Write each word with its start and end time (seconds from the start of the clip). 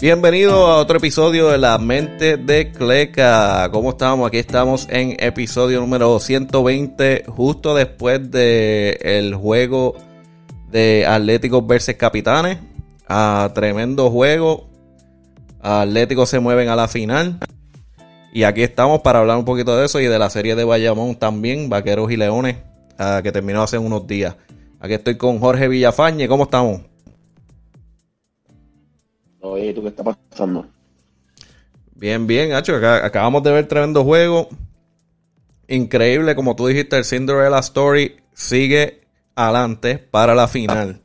Bienvenido 0.00 0.68
a 0.68 0.76
otro 0.76 0.98
episodio 0.98 1.48
de 1.48 1.58
La 1.58 1.76
Mente 1.76 2.36
de 2.36 2.70
Cleca. 2.70 3.68
¿Cómo 3.72 3.90
estamos? 3.90 4.28
Aquí 4.28 4.38
estamos 4.38 4.86
en 4.90 5.16
episodio 5.18 5.80
número 5.80 6.20
120, 6.20 7.24
justo 7.26 7.74
después 7.74 8.30
del 8.30 8.96
el 9.00 9.34
juego 9.34 9.96
de 10.70 11.04
Atléticos 11.04 11.66
versus 11.66 11.96
Capitanes. 11.96 12.58
A 13.08 13.50
tremendo 13.52 14.08
juego. 14.08 14.68
Atléticos 15.60 16.28
se 16.28 16.38
mueven 16.38 16.68
a 16.68 16.76
la 16.76 16.86
final. 16.86 17.40
Y 18.32 18.44
aquí 18.44 18.62
estamos 18.62 19.00
para 19.00 19.18
hablar 19.18 19.36
un 19.36 19.44
poquito 19.44 19.76
de 19.76 19.86
eso 19.86 19.98
y 19.98 20.06
de 20.06 20.20
la 20.20 20.30
serie 20.30 20.54
de 20.54 20.62
Bayamón 20.62 21.16
también, 21.16 21.68
Vaqueros 21.68 22.12
y 22.12 22.16
Leones, 22.16 22.58
que 23.24 23.32
terminó 23.32 23.64
hace 23.64 23.78
unos 23.78 24.06
días. 24.06 24.36
Aquí 24.78 24.94
estoy 24.94 25.16
con 25.16 25.40
Jorge 25.40 25.66
Villafañe. 25.66 26.28
¿Cómo 26.28 26.44
estamos? 26.44 26.82
Oye, 29.40 29.72
¿tú 29.72 29.82
qué 29.82 29.88
está 29.88 30.02
pasando? 30.04 30.66
Bien, 31.94 32.26
bien, 32.26 32.52
Hacho. 32.52 32.76
Acabamos 32.76 33.42
de 33.42 33.52
ver 33.52 33.66
tremendo 33.66 34.04
juego. 34.04 34.48
Increíble, 35.68 36.34
como 36.34 36.56
tú 36.56 36.66
dijiste, 36.66 36.96
el 36.96 37.04
Cinderella 37.04 37.58
Story 37.58 38.16
sigue 38.32 39.02
adelante 39.34 39.98
para 39.98 40.34
la 40.34 40.48
final. 40.48 41.02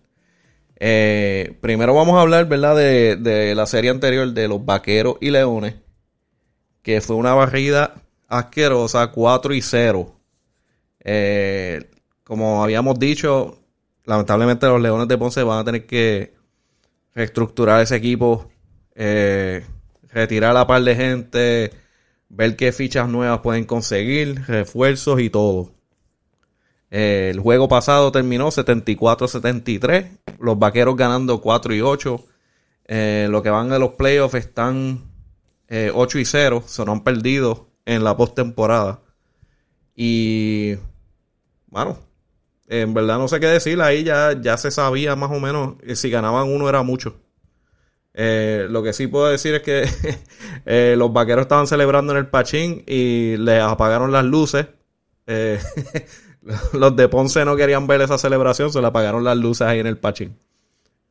Eh, 0.80 1.58
primero 1.62 1.94
vamos 1.94 2.18
a 2.18 2.22
hablar, 2.22 2.48
¿verdad? 2.48 2.76
De, 2.76 3.54
la 3.56 3.66
serie 3.66 3.90
anterior 3.90 4.32
de 4.32 4.48
los 4.48 4.64
Vaqueros 4.64 5.18
y 5.22 5.30
Leones. 5.30 5.76
Que 6.81 7.02
fue 7.02 7.16
una 7.16 7.34
barrida 7.34 7.95
asquerosa, 8.28 9.08
4 9.08 9.54
y 9.54 9.61
0. 9.61 10.16
Eh, 11.00 11.89
como 12.23 12.64
habíamos 12.64 13.00
dicho, 13.00 13.59
lamentablemente 14.06 14.67
los 14.67 14.81
Leones 14.81 15.08
de 15.08 15.17
Ponce 15.17 15.44
van 15.44 15.59
a 15.59 15.64
tener 15.64 15.86
que 15.86 16.34
reestructurar 17.16 17.81
ese 17.81 17.95
equipo, 17.95 18.50
eh, 18.95 19.66
retirar 20.09 20.56
a 20.58 20.67
par 20.67 20.83
de 20.83 20.95
gente, 20.95 21.72
ver 22.30 22.55
qué 22.55 22.72
fichas 22.72 23.09
nuevas 23.09 23.39
pueden 23.39 23.66
conseguir, 23.66 24.42
refuerzos 24.47 25.20
y 25.22 25.30
todo. 25.30 25.72
Eh, 26.92 27.31
el 27.33 27.39
juego 27.39 27.67
pasado 27.67 28.11
terminó 28.11 28.52
74-73, 28.52 30.20
los 30.39 30.59
vaqueros 30.59 30.95
ganando 30.95 31.42
4 31.42 31.73
y 31.73 31.81
8. 31.81 32.25
Eh, 32.86 33.27
lo 33.30 33.42
que 33.42 33.50
van 33.50 33.70
de 33.70 33.80
los 33.80 33.92
playoffs 33.94 34.36
están 34.36 35.11
8 35.94 36.20
y 36.20 36.25
0, 36.25 36.64
se 36.67 36.83
han 36.83 37.03
perdido 37.03 37.72
en 37.86 38.03
la 38.03 38.16
postemporada. 38.16 39.02
Y 39.95 40.75
bueno, 41.67 41.98
en 42.67 42.94
verdad 42.94 43.17
no 43.17 43.28
sé 43.28 43.39
qué 43.39 43.47
decir, 43.47 43.81
ahí 43.81 44.03
ya, 44.03 44.39
ya 44.39 44.58
se 44.58 44.72
sabía 44.72 45.16
más 45.16 45.31
o 45.31 45.39
menos 45.39 45.75
si 45.95 46.09
ganaban 46.09 46.50
uno 46.50 46.70
era 46.70 46.83
mucho. 46.83 47.16
Eh, 48.16 48.67
lo 48.70 48.83
que 48.83 48.94
sí 48.94 49.08
puedo 49.08 49.28
decir 49.28 49.55
es 49.55 49.61
que 49.64 49.88
eh, 50.66 50.95
los 50.97 51.11
vaqueros 51.11 51.44
estaban 51.44 51.67
celebrando 51.67 52.14
en 52.14 52.20
el 52.20 52.28
Pachín 52.28 52.83
y 52.86 53.38
les 53.38 53.61
apagaron 53.61 54.11
las 54.11 54.25
luces. 54.25 54.67
Eh, 55.25 55.59
los 56.73 56.95
de 56.95 57.08
Ponce 57.08 57.44
no 57.45 57.55
querían 57.55 57.88
ver 57.88 58.02
esa 58.02 58.17
celebración, 58.17 58.72
se 58.72 58.81
le 58.81 58.88
apagaron 58.88 59.23
las 59.23 59.38
luces 59.38 59.67
ahí 59.67 59.80
en 59.80 59.88
el 59.88 59.98
Pachín. 59.98 60.38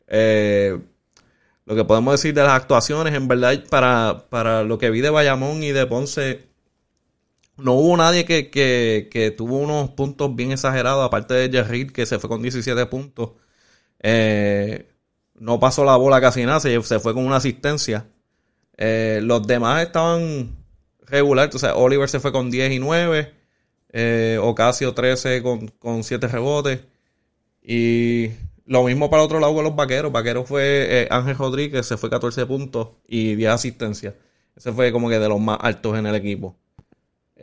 lo 0.07 1.75
que 1.77 1.85
podemos 1.85 2.15
decir 2.15 2.35
de 2.35 2.43
las 2.43 2.53
actuaciones, 2.53 3.15
en 3.15 3.29
verdad, 3.29 3.65
para, 3.69 4.27
para 4.29 4.63
lo 4.63 4.79
que 4.79 4.91
vi 4.91 5.01
de 5.01 5.11
Bayamón 5.11 5.63
y 5.63 5.73
de 5.73 5.87
Ponce, 5.87 6.52
no 7.63 7.75
hubo 7.75 7.97
nadie 7.97 8.25
que, 8.25 9.35
tuvo 9.37 9.59
unos 9.59 9.91
puntos 9.91 10.35
bien 10.35 10.53
exagerados, 10.53 11.05
aparte 11.05 11.35
de 11.35 11.51
Jerry, 11.51 11.87
que 11.87 12.07
se 12.07 12.19
fue 12.19 12.29
con 12.29 12.43
17 12.43 12.87
puntos. 12.87 13.33
Eh, 14.01 14.91
no 15.35 15.61
pasó 15.61 15.85
la 15.85 15.97
bola 15.97 16.21
casi 16.21 16.45
nada, 16.45 16.61
se, 16.61 16.81
fue 16.81 17.15
con 17.15 17.25
una 17.25 17.37
asistencia. 17.37 18.07
Eh, 18.77 19.21
los 19.23 19.47
demás 19.47 19.83
estaban 19.83 20.57
regular, 21.07 21.53
sea, 21.59 21.77
Oliver 21.77 22.09
se 22.09 22.21
fue 22.21 22.33
con 22.33 22.51
10 22.51 22.73
y 22.73 22.79
9, 22.79 23.33
eh, 23.93 24.39
Ocasio 24.43 24.95
13 24.95 25.43
con, 25.43 25.69
con 25.69 26.05
7 26.05 26.27
rebotes. 26.29 26.81
Y 27.63 28.31
lo 28.67 28.85
mismo 28.85 29.09
para 29.09 29.23
el 29.23 29.27
otro 29.27 29.41
lado 29.41 29.55
con 29.55 29.65
los 29.65 29.77
vaqueros. 29.77 30.11
Vaqueros 30.13 30.49
fue 30.49 31.07
Ángel 31.11 31.37
Rodríguez, 31.39 31.87
se 31.87 31.97
fue 31.97 32.11
14 32.11 32.47
puntos 32.47 32.89
y 33.07 33.37
10 33.37 33.51
asistencias. 33.53 34.15
Ese 34.57 34.73
fue 34.73 34.93
como 34.93 35.09
que 35.09 35.19
de 35.19 35.29
los 35.29 35.41
más 35.41 35.59
altos 35.61 35.97
en 35.99 36.07
el 36.07 36.15
equipo. 36.17 36.57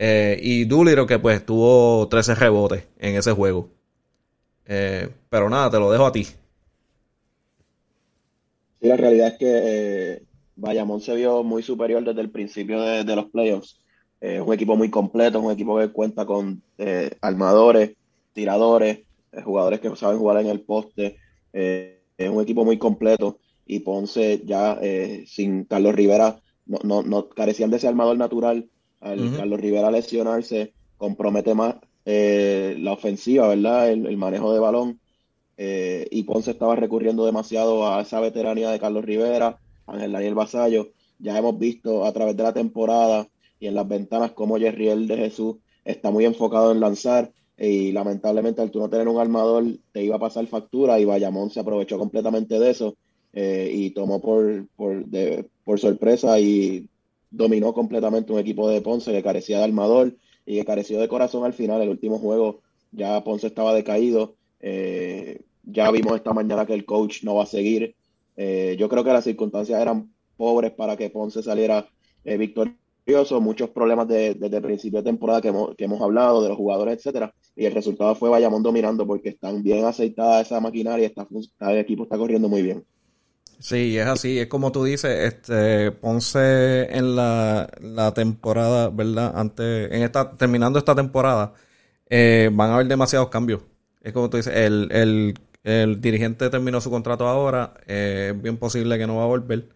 Eh, 0.02 0.40
y 0.42 0.64
Doolittle 0.64 1.04
que 1.04 1.18
pues 1.18 1.44
tuvo 1.44 2.08
13 2.08 2.34
rebotes 2.34 2.88
en 2.98 3.16
ese 3.16 3.32
juego. 3.32 3.68
Eh, 4.64 5.10
pero 5.28 5.50
nada, 5.50 5.70
te 5.70 5.78
lo 5.78 5.90
dejo 5.90 6.06
a 6.06 6.12
ti. 6.12 6.24
Sí, 6.24 6.38
la 8.80 8.96
realidad 8.96 9.28
es 9.28 9.34
que 9.34 9.60
eh, 9.62 10.22
Bayamón 10.56 11.02
se 11.02 11.14
vio 11.14 11.42
muy 11.42 11.62
superior 11.62 12.02
desde 12.02 12.22
el 12.22 12.30
principio 12.30 12.80
de, 12.80 13.14
los 13.14 13.26
playoffs. 13.26 13.78
es 14.22 14.40
un 14.40 14.54
equipo 14.54 14.74
muy 14.74 14.88
completo, 14.88 15.38
un 15.38 15.52
equipo 15.52 15.78
que 15.78 15.88
cuenta 15.88 16.24
con 16.24 16.62
armadores, 17.20 17.94
tiradores, 18.32 19.00
jugadores 19.44 19.80
que 19.80 19.94
saben 19.96 20.18
jugar 20.18 20.40
en 20.40 20.46
el 20.46 20.62
poste. 20.62 21.18
es 21.52 22.30
un 22.30 22.40
equipo 22.40 22.64
muy 22.64 22.78
completo 22.78 23.38
y 23.66 23.80
Ponce 23.80 24.40
ya 24.46 24.80
sin 25.26 25.64
Carlos 25.64 25.94
Rivera 25.94 26.40
no, 26.64 26.78
no, 26.84 27.02
no 27.02 27.28
carecían 27.28 27.70
de 27.70 27.76
ese 27.76 27.88
armador 27.88 28.16
natural 28.16 28.66
al 29.00 29.36
Carlos 29.36 29.60
Rivera 29.60 29.90
lesionarse, 29.90 30.72
compromete 30.96 31.54
más 31.54 31.76
eh, 32.04 32.76
la 32.78 32.92
ofensiva, 32.92 33.48
¿verdad? 33.48 33.90
El, 33.90 34.16
manejo 34.16 34.52
de 34.52 34.60
balón. 34.60 35.00
Eh, 35.56 36.06
y 36.10 36.22
Ponce 36.22 36.52
estaba 36.52 36.74
recurriendo 36.76 37.26
demasiado 37.26 37.86
a 37.86 38.00
esa 38.02 38.20
veteranía 38.20 38.70
de 38.70 38.78
Carlos 38.78 39.04
Rivera, 39.04 39.58
Ángel 39.86 40.12
Daniel 40.12 40.34
Basallo. 40.34 40.88
Ya 41.18 41.36
hemos 41.36 41.58
visto 41.58 42.06
a 42.06 42.12
través 42.12 42.36
de 42.36 42.42
la 42.42 42.52
temporada 42.52 43.28
y 43.58 43.66
en 43.66 43.74
las 43.74 43.86
ventanas 43.86 44.32
cómo 44.32 44.58
Jerriel 44.58 45.06
de 45.06 45.16
Jesús 45.16 45.56
está 45.84 46.10
muy 46.10 46.24
enfocado 46.24 46.72
en 46.72 46.80
lanzar 46.80 47.30
y 47.58 47.92
lamentablemente 47.92 48.62
al 48.62 48.70
tú 48.70 48.78
no 48.78 48.88
tener 48.88 49.06
un 49.06 49.20
armador 49.20 49.64
te 49.92 50.02
iba 50.02 50.16
a 50.16 50.20
pasar 50.20 50.46
factura 50.46 50.98
y 50.98 51.04
Bayamón 51.04 51.50
se 51.50 51.60
aprovechó 51.60 51.98
completamente 51.98 52.58
de 52.58 52.70
eso 52.70 52.96
eh, 53.34 53.70
y 53.72 53.90
tomó 53.90 54.20
por, 54.20 54.66
por, 54.76 55.04
por 55.64 55.78
sorpresa 55.78 56.40
y 56.40 56.88
dominó 57.30 57.72
completamente 57.72 58.32
un 58.32 58.38
equipo 58.38 58.68
de 58.68 58.80
Ponce 58.80 59.12
que 59.12 59.22
carecía 59.22 59.58
de 59.58 59.64
armador 59.64 60.16
y 60.44 60.58
que 60.58 60.64
careció 60.64 61.00
de 61.00 61.08
corazón 61.08 61.44
al 61.44 61.52
final. 61.52 61.80
El 61.82 61.90
último 61.90 62.18
juego 62.18 62.60
ya 62.92 63.22
Ponce 63.22 63.46
estaba 63.46 63.74
decaído. 63.74 64.34
Eh, 64.60 65.40
ya 65.64 65.90
vimos 65.90 66.16
esta 66.16 66.32
mañana 66.32 66.66
que 66.66 66.74
el 66.74 66.84
coach 66.84 67.22
no 67.22 67.36
va 67.36 67.44
a 67.44 67.46
seguir. 67.46 67.94
Eh, 68.36 68.76
yo 68.78 68.88
creo 68.88 69.04
que 69.04 69.12
las 69.12 69.24
circunstancias 69.24 69.80
eran 69.80 70.12
pobres 70.36 70.72
para 70.72 70.96
que 70.96 71.10
Ponce 71.10 71.42
saliera 71.42 71.88
eh, 72.24 72.36
victorioso. 72.36 73.40
Muchos 73.40 73.70
problemas 73.70 74.06
desde 74.06 74.56
el 74.56 74.62
principio 74.62 75.00
de 75.00 75.10
temporada 75.10 75.40
que 75.40 75.48
hemos, 75.48 75.74
que 75.74 75.84
hemos 75.84 76.00
hablado 76.00 76.42
de 76.42 76.48
los 76.48 76.56
jugadores, 76.56 76.98
etcétera. 76.98 77.34
Y 77.56 77.64
el 77.64 77.72
resultado 77.72 78.14
fue 78.14 78.30
Bayamón 78.30 78.62
dominando 78.62 79.06
porque 79.06 79.30
están 79.30 79.62
bien 79.62 79.84
aceitada 79.84 80.40
esa 80.40 80.60
maquinaria. 80.60 81.08
Está, 81.08 81.26
el 81.72 81.78
equipo 81.78 82.04
está 82.04 82.16
corriendo 82.16 82.48
muy 82.48 82.62
bien. 82.62 82.84
Sí, 83.60 83.98
es 83.98 84.06
así, 84.06 84.38
es 84.38 84.46
como 84.46 84.72
tú 84.72 84.84
dices, 84.84 85.34
este 85.34 85.92
Ponce 85.92 86.96
en 86.96 87.14
la, 87.14 87.68
temporada, 88.14 88.88
¿verdad? 88.88 89.32
Antes, 89.36 89.92
en 89.92 90.02
esta, 90.02 90.32
terminando 90.32 90.78
esta 90.78 90.94
temporada, 90.94 91.52
eh, 92.08 92.48
van 92.52 92.70
a 92.70 92.74
haber 92.76 92.86
demasiados 92.88 93.28
cambios. 93.28 93.62
Es 94.00 94.14
como 94.14 94.30
tú 94.30 94.38
dices, 94.38 94.54
el, 94.56 95.34
dirigente 96.00 96.48
terminó 96.48 96.80
su 96.80 96.90
contrato 96.90 97.28
ahora, 97.28 97.74
eh, 97.86 98.32
es 98.34 98.42
bien 98.42 98.56
posible 98.56 98.96
que 98.98 99.06
no 99.06 99.16
va 99.16 99.24
a 99.24 99.26
volver. 99.26 99.68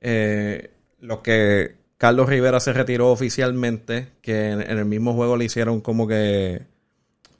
Eh, 0.00 0.70
lo 1.00 1.22
que 1.22 1.76
Carlos 1.98 2.28
Rivera 2.28 2.60
se 2.60 2.74
retiró 2.74 3.10
oficialmente, 3.10 4.12
que 4.20 4.50
en 4.50 4.60
el 4.60 4.84
mismo 4.84 5.14
juego 5.14 5.38
le 5.38 5.46
hicieron 5.46 5.80
como 5.80 6.06
que 6.06 6.66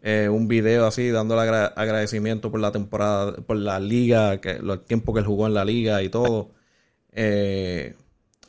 eh, 0.08 0.29
un 0.29 0.47
video 0.47 0.87
así 0.87 1.08
dándole 1.11 1.43
agradecimiento 1.75 2.53
por 2.53 2.61
la 2.61 2.70
temporada, 2.70 3.32
por 3.38 3.56
la 3.56 3.81
liga, 3.81 4.41
que, 4.41 4.50
el 4.50 4.81
tiempo 4.82 5.12
que 5.12 5.19
él 5.19 5.26
jugó 5.26 5.49
en 5.49 5.55
la 5.55 5.64
liga 5.64 6.00
y 6.00 6.08
todo. 6.08 6.53
Eh, 7.11 7.97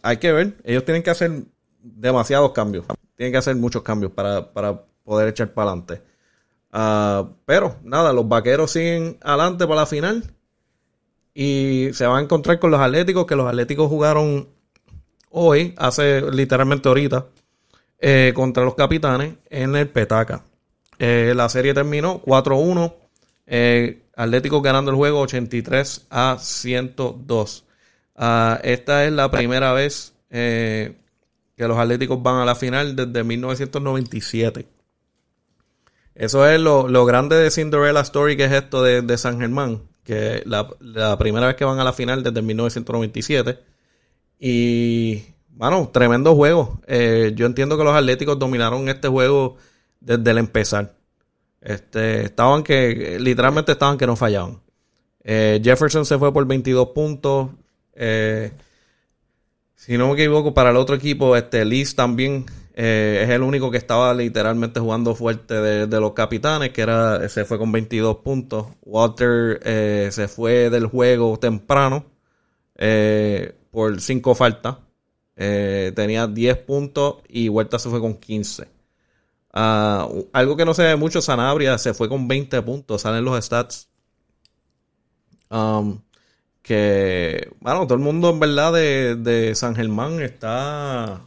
hay 0.04 0.18
que 0.18 0.32
ver, 0.34 0.54
ellos 0.64 0.86
tienen 0.86 1.02
que 1.02 1.10
hacer 1.10 1.32
demasiados 1.82 2.52
cambios, 2.52 2.86
tienen 3.16 3.32
que 3.32 3.40
hacer 3.40 3.56
muchos 3.56 3.82
cambios 3.82 4.12
para, 4.12 4.52
poder 5.04 5.30
echar 5.30 5.52
para 5.52 5.72
adelante. 5.72 6.04
Ah, 6.72 7.28
pero 7.46 7.78
nada, 7.82 8.14
los 8.14 8.30
vaqueros 8.30 8.70
siguen 8.70 9.18
adelante 9.22 9.66
para 9.66 9.82
la 9.82 9.86
final 9.88 10.32
y 11.34 11.90
se 11.94 12.06
van 12.06 12.18
a 12.20 12.22
encontrar 12.22 12.60
con 12.60 12.70
los 12.70 12.80
Atléticos, 12.80 13.26
que 13.26 13.36
los 13.36 13.48
Atléticos 13.48 13.90
jugaron 13.90 14.48
hoy, 15.32 15.74
hace 15.78 16.22
literalmente 16.32 16.88
ahorita, 16.88 17.26
eh, 17.98 18.32
contra 18.36 18.64
los 18.64 18.76
Capitanes 18.76 19.34
en 19.50 19.76
el 19.76 19.90
Petaca. 19.90 20.44
Eh, 21.00 21.34
la 21.36 21.50
serie 21.50 21.74
terminó 21.74 22.22
4-1. 22.24 22.94
Eh, 23.46 24.02
Atlético 24.16 24.62
ganando 24.62 24.92
el 24.92 24.98
juego 24.98 25.22
83 25.22 26.08
a 26.10 26.38
102. 26.40 27.64
Ah, 28.16 28.60
esta 28.64 29.06
es 29.06 29.12
la 29.12 29.30
primera 29.30 29.74
vez 29.74 30.14
eh, 30.30 30.96
que 31.56 31.68
los 31.68 31.78
Atléticos 31.78 32.22
van 32.22 32.38
a 32.38 32.46
la 32.46 32.56
final 32.56 32.96
desde 32.96 33.24
1997. 33.24 34.68
Eso 36.16 36.48
es 36.48 36.60
lo, 36.60 37.06
grande 37.06 37.36
de 37.36 37.52
Cinderella 37.52 38.02
Story, 38.02 38.36
que 38.36 38.46
es 38.46 38.52
esto 38.52 38.82
de, 38.82 39.18
San 39.20 39.40
Germán, 39.40 39.84
que 40.04 40.42
la, 40.46 40.68
la, 40.80 41.16
primera 41.20 41.46
vez 41.46 41.56
que 41.56 41.64
van 41.64 41.80
a 41.80 41.84
la 41.84 41.94
final 41.94 42.24
desde 42.24 42.42
1997. 42.42 43.60
Y, 44.40 45.24
bueno, 45.50 45.90
tremendo 45.94 46.36
juego. 46.36 46.82
Eh, 46.88 47.34
yo 47.36 47.46
entiendo 47.46 47.78
que 47.78 47.84
los 47.84 47.96
Atléticos 47.96 48.40
dominaron 48.40 48.90
este 48.90 49.08
juego 49.08 49.58
desde 50.08 50.32
el 50.32 50.38
empezar. 50.38 50.96
Este, 51.60 52.26
estaban 52.26 52.64
que, 52.64 53.18
literalmente 53.20 53.74
estaban 53.74 53.98
que 53.98 54.08
no 54.08 54.16
fallaban. 54.16 54.62
Eh, 55.24 55.60
Jefferson 55.62 56.06
se 56.06 56.18
fue 56.18 56.32
por 56.32 56.46
22 56.48 56.90
puntos. 56.90 57.50
Eh, 57.94 58.54
si 59.76 59.98
no 59.98 60.08
me 60.08 60.14
equivoco, 60.14 60.54
para 60.54 60.70
el 60.70 60.78
otro 60.78 60.96
equipo, 60.96 61.36
este 61.36 61.66
también 61.94 62.46
eh, 62.74 63.22
es 63.24 63.30
el 63.30 63.42
único 63.42 63.70
que 63.70 63.78
estaba 63.78 64.14
literalmente 64.14 64.80
jugando 64.80 65.14
fuerte 65.14 65.56
de, 65.56 66.00
los 66.00 66.14
capitanes, 66.14 66.70
que 66.70 66.82
era 66.82 67.28
se 67.28 67.44
fue 67.44 67.58
con 67.58 67.72
22 67.74 68.18
puntos. 68.18 68.68
Walter 68.84 69.60
se 70.12 70.28
fue 70.30 70.70
del 70.70 70.88
juego 70.88 71.38
temprano 71.38 72.06
por 73.72 74.00
5 74.00 74.36
faltas. 74.36 74.78
tenía 75.36 76.28
10 76.28 76.58
puntos 76.60 77.16
y 77.28 77.50
Vuelta 77.50 77.78
se 77.78 77.90
fue 77.90 78.00
con 78.00 78.16
15. 78.16 78.77
Ah, 79.60 80.08
algo 80.34 80.56
que 80.56 80.66
no 80.66 80.76
se 80.76 80.84
ve 80.84 80.96
mucho, 80.96 81.20
Sanabria 81.20 81.80
se 81.80 81.96
fue 81.96 82.08
con 82.08 82.28
20 82.28 82.62
puntos, 82.62 83.02
salen 83.02 83.26
los 83.26 83.44
stats. 83.44 83.90
Um, 85.50 86.00
que, 86.62 87.50
bueno, 87.60 87.86
todo 87.88 87.96
el 87.96 88.02
mundo 88.02 88.30
en 88.30 88.40
verdad 88.40 88.72
de, 88.72 89.54
San 89.56 89.76
Germán 89.76 90.22
está, 90.22 91.22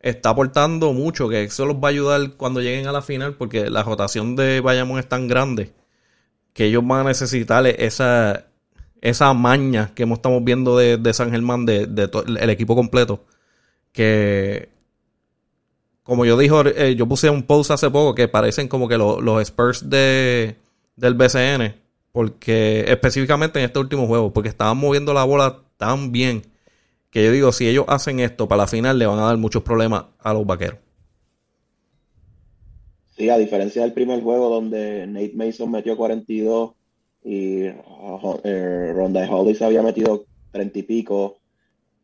está 0.00 0.28
aportando 0.30 0.92
mucho, 0.92 1.30
que 1.30 1.44
eso 1.44 1.64
los 1.64 1.76
va 1.76 1.88
a 1.88 1.92
ayudar 1.92 2.32
cuando 2.36 2.60
lleguen 2.60 2.88
a 2.88 2.92
la 2.92 3.00
final, 3.00 3.34
porque 3.36 3.70
la 3.70 3.82
rotación 3.82 4.36
de 4.36 4.60
Bayamón 4.60 4.98
es 4.98 5.08
tan 5.08 5.26
grande 5.26 5.72
que 6.52 6.66
ellos 6.66 6.86
van 6.86 7.06
a 7.06 7.08
necesitar 7.08 7.66
esa, 7.66 8.48
esa 9.00 9.32
maña 9.32 9.92
que 9.94 10.02
estamos 10.04 10.44
viendo 10.44 10.76
de, 10.76 11.14
San 11.14 11.30
Germán, 11.30 11.64
de, 11.64 11.84
el 12.38 12.50
equipo 12.50 12.76
completo, 12.76 13.24
que 13.92 14.73
como 16.04 16.24
yo 16.24 16.38
dijo, 16.38 16.64
eh, 16.64 16.94
yo 16.94 17.08
puse 17.08 17.28
un 17.28 17.42
post 17.42 17.72
hace 17.72 17.90
poco 17.90 18.14
que 18.14 18.28
parecen 18.28 18.68
como 18.68 18.86
que 18.86 18.96
los 18.96 19.42
Spurs 19.42 19.90
de, 19.90 20.56
del 20.96 21.14
BCN 21.14 21.84
porque 22.14 22.84
específicamente 22.86 23.58
en 23.58 23.64
este 23.64 23.80
último 23.80 24.06
juego, 24.06 24.32
porque 24.32 24.48
estaban 24.48 24.78
moviendo 24.78 25.12
la 25.12 25.24
bola 25.24 25.64
tan 25.78 26.12
bien 26.12 26.42
que 27.10 27.24
yo 27.24 27.32
digo, 27.32 27.50
si 27.50 27.66
ellos 27.66 27.86
hacen 27.88 28.20
esto 28.20 28.46
para 28.46 28.62
la 28.62 28.66
final, 28.68 29.00
le 29.00 29.06
van 29.06 29.18
a 29.18 29.24
dar 29.24 29.36
muchos 29.36 29.64
problemas 29.64 30.04
a 30.20 30.32
los 30.32 30.46
vaqueros. 30.46 30.78
Sí, 33.16 33.28
a 33.30 33.36
diferencia 33.36 33.82
del 33.82 33.92
primer 33.92 34.22
juego 34.22 34.48
donde 34.48 35.08
Nate 35.08 35.32
Mason 35.34 35.72
metió 35.72 35.96
42 35.96 36.74
y 37.24 37.62
eh, 37.64 38.92
Ronda 38.94 39.28
Holly 39.28 39.56
se 39.56 39.64
había 39.64 39.82
metido 39.82 40.24
30 40.52 40.78
y 40.78 40.82
pico, 40.84 41.38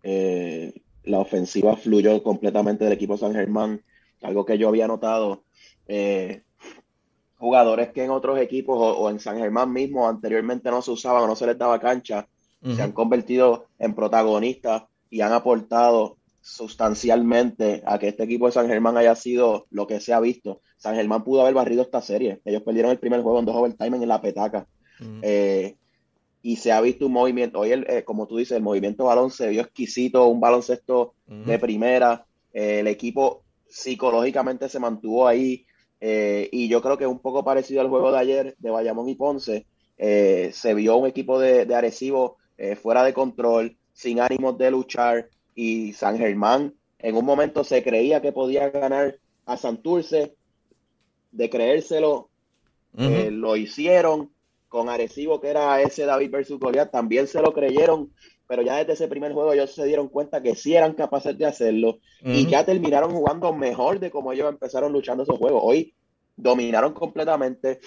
eh, 0.03 0.73
la 1.05 1.21
ofensiva 1.21 1.77
fluyó 1.77 2.21
completamente 2.25 2.83
del 2.83 2.95
equipo 2.95 3.17
San 3.17 3.33
Germán, 3.33 3.81
algo 4.23 4.45
que 4.45 4.59
yo 4.59 4.69
había 4.69 4.87
notado. 4.87 5.45
Eh, 5.87 6.43
jugadores 7.39 7.91
que 7.91 8.05
en 8.05 8.11
otros 8.11 8.39
equipos 8.39 8.77
o, 8.79 9.09
en 9.11 9.19
San 9.19 9.39
Germán 9.39 9.73
mismo 9.73 10.09
anteriormente 10.09 10.71
no 10.71 10.83
se 10.83 10.91
usaban 10.91 11.23
o 11.23 11.27
no 11.27 11.35
se 11.35 11.47
les 11.47 11.59
daba 11.59 11.81
cancha, 11.81 12.29
se 12.63 12.83
han 12.83 12.93
convertido 12.93 13.69
en 13.79 13.95
protagonistas 13.95 14.83
y 15.09 15.23
han 15.23 15.33
aportado 15.33 16.19
sustancialmente 16.43 17.83
a 17.87 17.99
que 17.99 18.09
este 18.09 18.25
equipo 18.25 18.47
de 18.47 18.53
San 18.53 18.69
Germán 18.69 18.97
haya 18.97 19.15
sido 19.15 19.67
lo 19.71 19.87
que 19.87 20.01
se 20.01 20.13
ha 20.13 20.21
visto. 20.21 20.61
San 20.77 20.95
Germán 20.95 21.25
pudo 21.25 21.43
haber 21.43 21.55
barrido 21.55 21.83
esta 21.83 22.03
serie. 22.03 22.41
Ellos 22.45 22.63
perdieron 22.63 22.91
el 22.91 22.99
primer 22.99 23.23
juego 23.23 23.39
en 23.39 23.47
dos 23.47 23.57
overtime 23.57 23.97
en 23.97 24.09
la 24.09 24.21
petaca. 24.21 24.67
Eh, 25.23 25.77
y 26.43 26.57
se 26.57 26.73
ha 26.73 26.81
visto 26.81 27.07
un 27.07 27.13
movimiento. 27.13 27.61
Hoy, 27.61 27.73
eh, 27.73 28.03
como 28.05 28.27
tú 28.27 28.39
dices, 28.39 28.57
el 28.57 28.63
movimiento 28.63 29.05
balón 29.05 29.31
se 29.31 29.49
vio 29.49 29.63
exquisito, 29.63 30.27
un 30.27 30.41
baloncesto 30.41 31.15
de 31.27 31.59
primera. 31.59 32.27
Eh, 32.53 32.81
el 32.81 32.87
equipo 32.87 33.45
psicológicamente 33.71 34.69
se 34.69 34.79
mantuvo 34.79 35.27
ahí. 35.27 35.67
Eh, 36.01 36.49
y 36.53 36.69
yo 36.69 36.83
creo 36.83 36.99
que 36.99 37.07
un 37.07 37.21
poco 37.21 37.45
parecido 37.45 37.81
al 37.81 37.89
juego 37.89 38.11
de 38.11 38.19
ayer 38.19 38.57
de 38.59 38.71
Bayamón 38.71 39.09
y 39.09 39.15
Ponce. 39.15 39.67
Eh, 39.97 40.51
se 40.53 40.75
vio 40.75 40.97
un 40.97 41.07
equipo 41.07 41.39
de, 41.39 41.67
de 41.67 41.75
Arecibo 41.75 42.39
eh, 42.57 42.75
fuera 42.75 43.05
de 43.05 43.13
control, 43.13 43.77
sin 43.93 44.21
ánimos 44.21 44.59
de 44.59 44.71
luchar. 44.71 45.29
Y 45.55 45.93
San 45.93 46.19
Germán 46.19 46.75
en 46.99 47.17
un 47.17 47.25
momento 47.25 47.65
se 47.65 47.83
creía 47.83 48.21
que 48.21 48.33
podía 48.33 48.71
ganar 48.71 49.19
a 49.47 49.57
Santurce. 49.57 50.35
De 51.33 51.49
creérselo, 51.49 52.29
lo 52.93 53.55
hicieron 53.57 54.33
con 54.71 54.89
Arecibo, 54.89 55.39
que 55.39 55.49
era 55.49 55.83
ese 55.83 56.07
David 56.07 56.31
versus 56.31 56.59
Goliath. 56.59 56.91
También 56.91 57.27
se 57.27 57.43
lo 57.43 57.53
creyeron 57.53 58.11
pero 58.51 58.63
ya 58.63 58.79
desde 58.79 58.95
ese 58.95 59.07
primer 59.07 59.33
juego 59.33 59.53
ellos 59.53 59.73
se 59.73 59.85
dieron 59.85 60.09
cuenta 60.09 60.43
que 60.43 60.57
sí 60.57 60.75
eran 60.75 60.95
capaces 60.95 61.39
de 61.39 61.47
hacerlo 61.47 62.01
y 62.21 62.49
ya 62.49 62.67
terminaron 62.67 63.13
jugando 63.13 63.53
mejor 63.53 64.01
de 64.01 64.11
como 64.11 64.33
ellos 64.33 64.49
empezaron 64.49 64.93
luchando 64.93 65.23
esos 65.23 65.39
juegos. 65.39 65.63
Hoy 65.65 65.95
dominaron 66.37 66.93
completamente. 66.93 67.79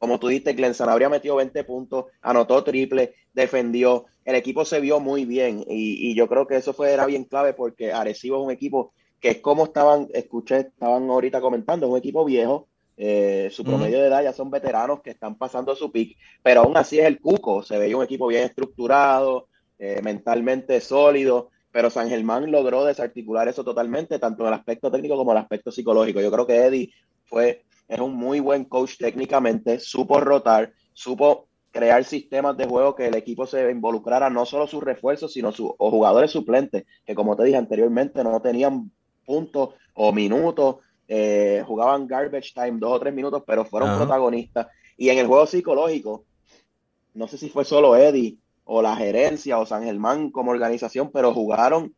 Como 0.00 0.18
tú 0.18 0.26
dijiste, 0.26 0.54
Glenn 0.54 0.74
habría 0.80 1.08
metido 1.08 1.36
20 1.36 1.62
puntos, 1.62 2.06
anotó 2.22 2.64
triple, 2.64 3.14
defendió. 3.32 4.06
El 4.24 4.34
equipo 4.34 4.64
se 4.64 4.80
vio 4.80 4.98
muy 4.98 5.26
bien 5.26 5.64
y, 5.68 6.12
yo 6.16 6.26
creo 6.26 6.48
que 6.48 6.56
eso 6.56 6.72
fue, 6.72 6.90
era 6.90 7.06
bien 7.06 7.22
clave 7.22 7.52
porque 7.52 7.92
Arecibo 7.92 8.38
es 8.38 8.44
un 8.46 8.50
equipo 8.50 8.92
que 9.20 9.30
es 9.30 9.38
como 9.38 9.62
estaban, 9.62 10.08
escuché, 10.12 10.58
estaban 10.58 11.08
ahorita 11.08 11.40
comentando, 11.40 11.86
es 11.86 11.92
un 11.92 11.98
equipo 11.98 12.24
viejo, 12.24 12.66
eh, 12.96 13.48
su 13.50 13.64
promedio 13.64 14.00
de 14.00 14.06
edad 14.06 14.22
ya 14.22 14.32
son 14.32 14.50
veteranos 14.50 15.00
que 15.02 15.10
están 15.10 15.36
pasando 15.36 15.74
su 15.74 15.90
pick, 15.90 16.16
pero 16.42 16.62
aún 16.62 16.76
así 16.76 16.98
es 16.98 17.06
el 17.06 17.20
cuco, 17.20 17.62
se 17.62 17.78
veía 17.78 17.96
un 17.96 18.04
equipo 18.04 18.26
bien 18.28 18.44
estructurado, 18.44 19.48
eh, 19.78 20.00
mentalmente 20.02 20.80
sólido, 20.80 21.50
pero 21.72 21.90
San 21.90 22.08
Germán 22.08 22.50
logró 22.52 22.84
desarticular 22.84 23.48
eso 23.48 23.64
totalmente, 23.64 24.20
tanto 24.20 24.44
en 24.44 24.48
el 24.48 24.54
aspecto 24.54 24.90
técnico 24.90 25.16
como 25.16 25.32
en 25.32 25.38
el 25.38 25.42
aspecto 25.42 25.72
psicológico. 25.72 26.20
Yo 26.20 26.30
creo 26.30 26.46
que 26.46 26.56
Eddie 26.56 26.92
fue, 27.24 27.64
es 27.88 27.98
un 27.98 28.14
muy 28.14 28.38
buen 28.38 28.64
coach 28.64 28.96
técnicamente, 28.96 29.80
supo 29.80 30.20
rotar, 30.20 30.72
supo 30.92 31.48
crear 31.72 32.04
sistemas 32.04 32.56
de 32.56 32.66
juego 32.66 32.94
que 32.94 33.08
el 33.08 33.16
equipo 33.16 33.44
se 33.46 33.68
involucrara, 33.68 34.30
no 34.30 34.46
solo 34.46 34.68
sus 34.68 34.84
refuerzos, 34.84 35.32
sino 35.32 35.50
sus 35.50 35.70
jugadores 35.76 36.30
suplentes, 36.30 36.84
que 37.04 37.16
como 37.16 37.34
te 37.34 37.42
dije 37.42 37.56
anteriormente, 37.56 38.22
no 38.22 38.40
tenían 38.40 38.92
puntos 39.26 39.70
o 39.94 40.12
minutos, 40.12 40.76
eh, 41.08 41.62
jugaban 41.66 42.06
garbage 42.06 42.52
time 42.54 42.78
dos 42.78 42.92
o 42.92 43.00
tres 43.00 43.14
minutos, 43.14 43.42
pero 43.46 43.64
fueron 43.64 43.96
protagonistas. 43.96 44.68
Y 44.96 45.08
en 45.08 45.18
el 45.18 45.26
juego 45.26 45.46
psicológico, 45.46 46.24
no 47.14 47.28
sé 47.28 47.38
si 47.38 47.48
fue 47.48 47.64
solo 47.64 47.96
Eddie 47.96 48.38
o 48.64 48.80
la 48.82 48.96
gerencia 48.96 49.58
o 49.58 49.66
San 49.66 49.84
Germán 49.84 50.30
como 50.30 50.50
organización, 50.50 51.10
pero 51.12 51.34
jugaron 51.34 51.94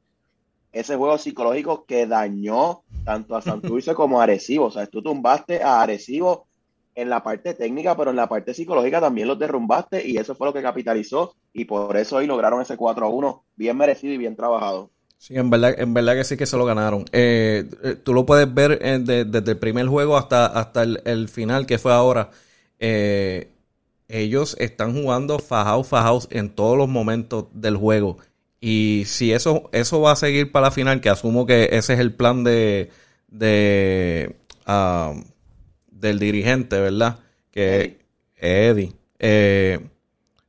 ese 0.72 0.96
juego 0.96 1.16
psicológico 1.16 1.84
que 1.86 2.06
dañó 2.06 2.82
tanto 3.04 3.36
a 3.36 3.42
Santurce 3.42 3.94
como 3.94 4.20
a 4.20 4.24
Arecibo. 4.24 4.66
O 4.66 4.70
sea, 4.70 4.86
tú 4.86 5.02
tumbaste 5.02 5.62
a 5.62 5.80
Arecibo 5.80 6.46
en 6.94 7.10
la 7.10 7.22
parte 7.22 7.54
técnica, 7.54 7.96
pero 7.96 8.10
en 8.10 8.16
la 8.16 8.28
parte 8.28 8.54
psicológica 8.54 9.00
también 9.00 9.28
los 9.28 9.38
derrumbaste 9.38 10.06
y 10.06 10.16
eso 10.16 10.34
fue 10.34 10.46
lo 10.46 10.54
que 10.54 10.62
capitalizó 10.62 11.34
y 11.52 11.66
por 11.66 11.96
eso 11.96 12.16
hoy 12.16 12.26
lograron 12.26 12.62
ese 12.62 12.76
4 12.76 13.06
a 13.06 13.08
1 13.08 13.44
bien 13.54 13.76
merecido 13.76 14.14
y 14.14 14.18
bien 14.18 14.34
trabajado. 14.34 14.90
Sí, 15.18 15.36
en 15.36 15.50
verdad, 15.50 15.74
en 15.78 15.94
verdad 15.94 16.14
que 16.14 16.24
sí 16.24 16.36
que 16.36 16.46
se 16.46 16.56
lo 16.56 16.64
ganaron. 16.64 17.04
Eh, 17.12 17.64
eh, 17.82 17.96
tú 18.02 18.12
lo 18.12 18.26
puedes 18.26 18.52
ver 18.52 18.78
eh, 18.82 18.98
desde 18.98 19.52
el 19.52 19.58
primer 19.58 19.86
juego 19.86 20.16
hasta, 20.16 20.46
hasta 20.46 20.82
el, 20.82 21.28
final 21.28 21.66
que 21.66 21.78
fue 21.78 21.92
ahora. 21.92 22.30
Ellos 24.08 24.56
están 24.60 24.94
jugando 24.94 25.38
fajados, 25.38 25.88
fajados 25.88 26.28
en 26.30 26.50
todos 26.50 26.78
los 26.78 26.88
momentos 26.88 27.46
del 27.52 27.76
juego. 27.76 28.18
Y 28.60 29.04
si 29.06 29.32
eso, 29.32 29.68
eso 29.72 30.00
va 30.00 30.12
a 30.12 30.16
seguir 30.16 30.52
para 30.52 30.66
la 30.66 30.70
final, 30.70 31.00
que 31.00 31.08
asumo 31.08 31.46
que 31.46 31.70
ese 31.72 31.94
es 31.94 32.00
el 32.00 32.14
plan 32.14 32.44
de, 32.44 32.90
de 33.28 34.36
ah, 34.66 35.12
del 35.90 36.18
dirigente, 36.18 36.78
¿verdad? 36.78 37.18
Que 37.50 37.98
Eddie. 38.36 38.92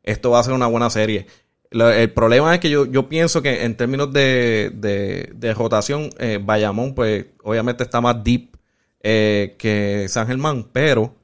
Esto 0.03 0.31
va 0.31 0.39
a 0.39 0.43
ser 0.43 0.53
una 0.53 0.67
buena 0.67 0.89
serie. 0.89 1.27
El 1.71 2.11
problema 2.11 2.53
es 2.53 2.59
que 2.59 2.69
yo, 2.69 2.85
yo 2.85 3.09
pienso 3.09 3.41
que 3.41 3.63
en 3.63 3.75
términos 3.75 4.11
de, 4.13 4.71
de, 4.73 5.53
rotación, 5.53 6.09
eh, 6.19 6.39
Bayamón, 6.41 6.95
pues 6.95 7.25
obviamente 7.43 7.83
está 7.83 8.01
más 8.01 8.23
deep 8.23 8.57
eh, 9.01 9.55
que 9.57 10.07
San 10.09 10.27
Germán, 10.27 10.67
pero 10.71 11.15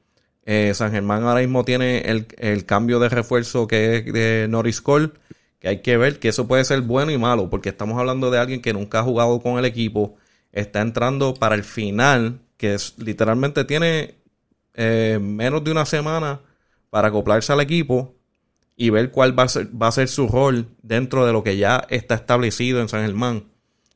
eh, 0.46 0.72
San 0.74 0.92
Germán 0.92 1.22
ahora 1.24 1.40
mismo 1.40 1.64
tiene 1.64 2.00
el, 2.00 2.66
cambio 2.66 2.98
de 2.98 3.08
refuerzo 3.08 3.66
que 3.66 3.96
es 3.96 4.12
de 4.12 4.46
Norris 4.48 4.80
Cole, 4.80 5.10
que 5.58 5.68
hay 5.68 5.82
que 5.82 5.96
ver 5.96 6.18
que 6.18 6.28
eso 6.28 6.46
puede 6.46 6.64
ser 6.64 6.82
bueno 6.82 7.10
y 7.10 7.18
malo, 7.18 7.48
porque 7.48 7.70
estamos 7.70 7.98
hablando 7.98 8.30
de 8.30 8.38
alguien 8.38 8.60
que 8.60 8.74
nunca 8.74 9.00
ha 9.00 9.02
jugado 9.02 9.40
con 9.40 9.58
el 9.58 9.64
equipo, 9.64 10.16
está 10.52 10.82
entrando 10.82 11.34
para 11.34 11.54
el 11.54 11.64
final, 11.64 12.40
que 12.58 12.76
literalmente 12.98 13.64
tiene 13.64 14.16
eh, 14.74 15.18
menos 15.20 15.64
de 15.64 15.70
una 15.70 15.86
semana 15.86 16.40
para 16.90 17.08
acoplarse 17.08 17.52
al 17.52 17.60
equipo 17.60 18.14
y 18.76 18.90
ver 18.90 19.10
cuál 19.10 19.38
va 19.38 19.44
a, 19.44 19.48
ser, 19.48 19.70
va 19.80 19.88
a 19.88 19.92
ser 19.92 20.08
su 20.08 20.28
rol 20.28 20.68
dentro 20.82 21.24
de 21.26 21.32
lo 21.32 21.44
que 21.44 21.56
ya 21.56 21.86
está 21.90 22.14
establecido 22.14 22.80
en 22.80 22.88
San 22.88 23.02
Germán. 23.02 23.44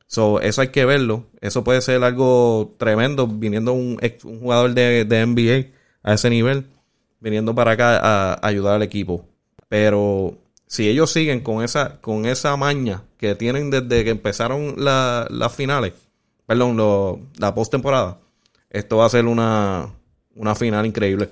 So, 0.07 0.41
eso 0.41 0.61
hay 0.61 0.69
que 0.69 0.85
verlo. 0.85 1.27
Eso 1.41 1.63
puede 1.63 1.81
ser 1.81 2.03
algo 2.03 2.75
tremendo 2.79 3.27
viniendo 3.27 3.73
un, 3.73 3.99
un 4.23 4.39
jugador 4.39 4.73
de, 4.73 5.05
de 5.05 5.25
NBA 5.25 5.67
a 6.03 6.13
ese 6.15 6.29
nivel, 6.29 6.65
viniendo 7.19 7.53
para 7.53 7.71
acá 7.71 7.99
a, 8.01 8.47
ayudar 8.47 8.75
al 8.75 8.83
equipo. 8.83 9.25
Pero 9.67 10.37
si 10.65 10.89
ellos 10.89 11.11
siguen 11.11 11.41
con 11.41 11.63
esa, 11.63 11.99
con 12.01 12.25
esa 12.25 12.55
maña 12.57 13.03
que 13.17 13.35
tienen 13.35 13.69
desde 13.69 14.03
que 14.03 14.09
empezaron 14.09 14.75
las 14.77 15.53
finales, 15.53 15.93
perdón, 16.45 17.29
la 17.37 17.53
postemporada, 17.53 18.19
esto 18.69 18.97
va 18.97 19.05
a 19.05 19.09
ser 19.09 19.25
una, 19.25 19.93
una 20.35 20.55
final 20.55 20.85
increíble. 20.85 21.29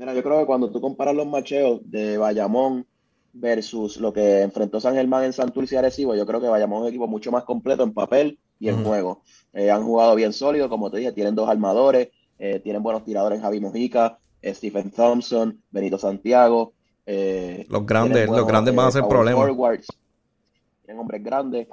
Mira, 0.00 0.14
yo 0.14 0.22
creo 0.22 0.38
que 0.38 0.46
cuando 0.46 0.70
tú 0.70 0.80
comparas 0.80 1.14
los 1.14 1.26
macheos 1.26 1.82
de 1.84 2.16
Bayamón 2.16 2.86
versus 3.34 3.98
lo 3.98 4.14
que 4.14 4.40
enfrentó 4.40 4.80
San 4.80 4.94
Germán 4.94 5.24
en 5.24 5.34
Santurce 5.34 5.74
y 5.74 5.78
Arecibo, 5.78 6.16
yo 6.16 6.24
creo 6.24 6.40
que 6.40 6.48
Bayamón 6.48 6.78
es 6.78 6.82
un 6.84 6.88
equipo 6.88 7.06
mucho 7.06 7.30
más 7.30 7.44
completo 7.44 7.82
en 7.82 7.92
papel 7.92 8.38
y 8.58 8.70
en 8.70 8.82
juego. 8.82 9.20
Eh, 9.52 9.70
han 9.70 9.84
jugado 9.84 10.14
bien 10.14 10.32
sólido, 10.32 10.70
como 10.70 10.90
te 10.90 10.96
dije, 10.96 11.12
tienen 11.12 11.34
dos 11.34 11.50
armadores, 11.50 12.08
eh, 12.38 12.60
tienen 12.60 12.82
buenos 12.82 13.04
tiradores 13.04 13.42
Javi 13.42 13.60
Mojica, 13.60 14.18
eh, 14.40 14.54
Stephen 14.54 14.90
Thompson, 14.90 15.62
Benito 15.70 15.98
Santiago. 15.98 16.72
los 17.04 17.84
grandes, 17.84 18.26
los 18.26 18.46
grandes 18.46 18.74
van 18.74 18.88
a 18.88 18.92
ser 18.92 19.04
problemas. 19.06 19.50
tienen 20.82 20.98
hombres 20.98 21.22
grandes. 21.22 21.68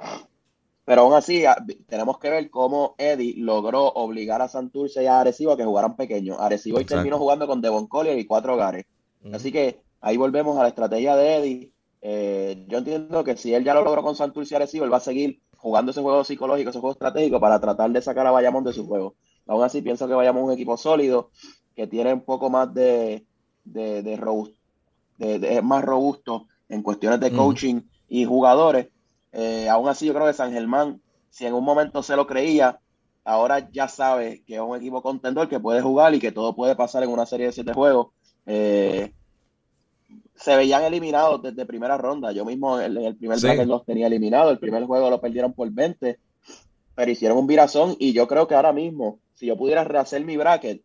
Pero 0.88 1.02
aún 1.02 1.12
así, 1.12 1.44
ah, 1.44 1.62
tenemos 1.86 2.18
que 2.18 2.30
ver 2.30 2.48
cómo 2.48 2.94
Eddie 2.96 3.34
logró 3.36 3.88
obligar 3.88 4.40
a 4.40 4.48
Santurce 4.48 5.02
y 5.02 5.06
a 5.06 5.20
Arecibo 5.20 5.52
a 5.52 5.56
que 5.58 5.66
jugaran 5.66 5.96
pequeños. 5.96 6.38
Arecibo 6.40 6.78
hoy 6.78 6.86
terminó 6.86 7.18
jugando 7.18 7.46
con 7.46 7.60
Devon 7.60 7.86
Collier 7.88 8.18
y 8.18 8.24
cuatro 8.24 8.54
hogares. 8.54 8.86
Así 9.30 9.52
que 9.52 9.82
ahí 10.00 10.16
volvemos 10.16 10.56
a 10.56 10.62
la 10.62 10.68
estrategia 10.68 11.14
de 11.14 11.36
Eddie. 11.36 11.72
Eh, 12.00 12.64
yo 12.68 12.78
entiendo 12.78 13.22
que 13.22 13.36
si 13.36 13.52
él 13.52 13.64
ya 13.64 13.74
lo 13.74 13.84
logró 13.84 14.02
con 14.02 14.16
Santurce 14.16 14.54
y 14.54 14.56
Arecibo, 14.56 14.86
él 14.86 14.92
va 14.92 14.96
a 14.96 15.00
seguir 15.00 15.42
jugando 15.58 15.90
ese 15.90 16.00
juego 16.00 16.24
psicológico, 16.24 16.70
ese 16.70 16.80
juego 16.80 16.94
estratégico 16.94 17.38
para 17.38 17.60
tratar 17.60 17.90
de 17.90 18.00
sacar 18.00 18.26
a 18.26 18.30
Bayamón 18.30 18.64
de 18.64 18.72
su 18.72 18.86
juego. 18.86 19.14
Aún 19.46 19.62
así, 19.62 19.82
pienso 19.82 20.08
que 20.08 20.14
Bayamón 20.14 20.44
es 20.44 20.46
un 20.46 20.54
equipo 20.54 20.78
sólido, 20.78 21.28
que 21.76 21.86
tiene 21.86 22.14
un 22.14 22.22
poco 22.22 22.48
más 22.48 22.72
de, 22.72 23.26
de, 23.62 24.02
de, 24.02 25.60
más 25.62 25.84
robusto 25.84 26.46
en 26.70 26.82
cuestiones 26.82 27.20
de 27.20 27.30
coaching 27.30 27.82
y 28.08 28.24
jugadores 28.24 28.88
eh, 29.32 29.68
aún 29.68 29.88
así, 29.88 30.06
yo 30.06 30.14
creo 30.14 30.26
que 30.26 30.32
San 30.32 30.52
Germán, 30.52 31.00
si 31.30 31.46
en 31.46 31.54
un 31.54 31.64
momento 31.64 32.02
se 32.02 32.16
lo 32.16 32.26
creía, 32.26 32.80
ahora 33.24 33.70
ya 33.70 33.88
sabe 33.88 34.42
que 34.46 34.54
es 34.54 34.60
un 34.60 34.76
equipo 34.76 35.02
contendor 35.02 35.48
que 35.48 35.60
puede 35.60 35.82
jugar 35.82 36.14
y 36.14 36.18
que 36.18 36.32
todo 36.32 36.54
puede 36.54 36.74
pasar 36.76 37.02
en 37.02 37.10
una 37.10 37.26
serie 37.26 37.46
de 37.46 37.52
siete 37.52 37.72
juegos. 37.72 38.08
Eh, 38.46 39.12
se 40.34 40.56
veían 40.56 40.84
eliminados 40.84 41.42
desde 41.42 41.66
primera 41.66 41.98
ronda. 41.98 42.32
Yo 42.32 42.44
mismo 42.44 42.80
en 42.80 42.96
el 42.96 43.16
primer 43.16 43.38
bracket 43.40 43.66
los 43.66 43.84
tenía 43.84 44.06
eliminados. 44.06 44.52
El 44.52 44.58
primer 44.58 44.84
juego 44.84 45.10
lo 45.10 45.20
perdieron 45.20 45.52
por 45.52 45.70
20, 45.70 46.18
pero 46.94 47.10
hicieron 47.10 47.38
un 47.38 47.46
virazón. 47.46 47.96
Y 47.98 48.12
yo 48.12 48.26
creo 48.28 48.46
que 48.46 48.54
ahora 48.54 48.72
mismo, 48.72 49.18
si 49.34 49.46
yo 49.46 49.56
pudiera 49.56 49.84
rehacer 49.84 50.24
mi 50.24 50.36
bracket, 50.36 50.82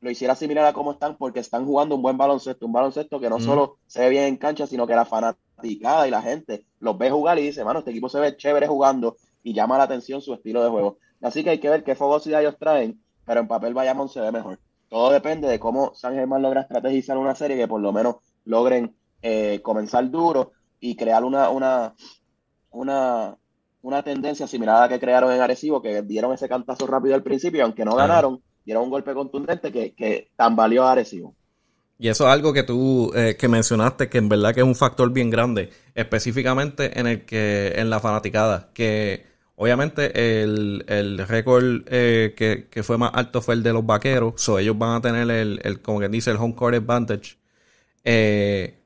lo 0.00 0.10
hiciera 0.10 0.34
similar 0.34 0.64
a 0.64 0.72
cómo 0.72 0.92
están, 0.92 1.16
porque 1.16 1.40
están 1.40 1.64
jugando 1.66 1.94
un 1.94 2.02
buen 2.02 2.18
baloncesto. 2.18 2.66
Un 2.66 2.72
baloncesto 2.72 3.20
que 3.20 3.30
no 3.30 3.38
solo 3.38 3.78
se 3.86 4.00
ve 4.00 4.10
bien 4.10 4.24
en 4.24 4.36
cancha, 4.36 4.66
sino 4.66 4.86
que 4.86 4.94
la 4.94 5.04
fanática 5.04 5.49
y 5.68 6.10
la 6.10 6.22
gente 6.22 6.66
los 6.78 6.96
ve 6.98 7.10
jugar 7.10 7.38
y 7.38 7.42
dice, 7.42 7.64
mano, 7.64 7.80
este 7.80 7.90
equipo 7.90 8.08
se 8.08 8.20
ve 8.20 8.36
chévere 8.36 8.66
jugando 8.66 9.16
y 9.42 9.54
llama 9.54 9.78
la 9.78 9.84
atención 9.84 10.20
su 10.20 10.34
estilo 10.34 10.62
de 10.62 10.70
juego. 10.70 10.98
Así 11.20 11.44
que 11.44 11.50
hay 11.50 11.58
que 11.58 11.68
ver 11.68 11.84
qué 11.84 11.94
fogosidad 11.94 12.40
ellos 12.40 12.56
traen, 12.58 13.02
pero 13.24 13.40
en 13.40 13.48
papel 13.48 13.74
Bayamón 13.74 14.08
se 14.08 14.20
ve 14.20 14.32
mejor. 14.32 14.58
Todo 14.88 15.10
depende 15.10 15.48
de 15.48 15.60
cómo 15.60 15.94
San 15.94 16.14
Germán 16.14 16.42
logra 16.42 16.62
estrategizar 16.62 17.16
una 17.16 17.34
serie 17.34 17.56
que 17.56 17.68
por 17.68 17.80
lo 17.80 17.92
menos 17.92 18.16
logren 18.44 18.96
eh, 19.22 19.60
comenzar 19.62 20.10
duro 20.10 20.52
y 20.80 20.96
crear 20.96 21.24
una, 21.24 21.50
una, 21.50 21.94
una, 22.70 23.36
una 23.82 24.02
tendencia 24.02 24.46
similar 24.46 24.76
a 24.76 24.80
la 24.80 24.88
que 24.88 24.98
crearon 24.98 25.32
en 25.32 25.40
Arecibo, 25.40 25.82
que 25.82 26.02
dieron 26.02 26.32
ese 26.32 26.48
cantazo 26.48 26.86
rápido 26.86 27.14
al 27.14 27.22
principio, 27.22 27.64
aunque 27.64 27.84
no 27.84 27.94
ganaron, 27.94 28.42
dieron 28.64 28.84
un 28.84 28.90
golpe 28.90 29.14
contundente 29.14 29.70
que, 29.70 29.94
que 29.94 30.30
tambaleó 30.36 30.84
a 30.84 30.92
Arecibo. 30.92 31.34
Y 32.00 32.08
eso 32.08 32.26
es 32.26 32.32
algo 32.32 32.54
que 32.54 32.62
tú 32.62 33.12
eh, 33.14 33.36
que 33.38 33.46
mencionaste, 33.46 34.08
que 34.08 34.16
en 34.16 34.30
verdad 34.30 34.54
que 34.54 34.60
es 34.60 34.66
un 34.66 34.74
factor 34.74 35.12
bien 35.12 35.28
grande, 35.28 35.68
específicamente 35.94 36.98
en 36.98 37.06
el 37.06 37.26
que 37.26 37.74
en 37.76 37.90
la 37.90 38.00
fanaticada, 38.00 38.70
que 38.72 39.26
obviamente 39.56 40.42
el, 40.42 40.82
el 40.88 41.18
récord 41.28 41.82
eh, 41.88 42.34
que, 42.70 42.82
fue 42.82 42.96
más 42.96 43.10
alto 43.12 43.42
fue 43.42 43.52
el 43.52 43.62
de 43.62 43.74
los 43.74 43.84
vaqueros, 43.84 44.32
so 44.40 44.58
ellos 44.58 44.78
van 44.78 44.96
a 44.96 45.00
tener 45.02 45.30
el, 45.30 45.60
el 45.62 45.82
como 45.82 45.98
quien 45.98 46.10
dice, 46.10 46.30
el 46.30 46.38
home 46.38 46.54
court 46.54 46.74
advantage. 46.74 47.36
Eh, 48.02 48.78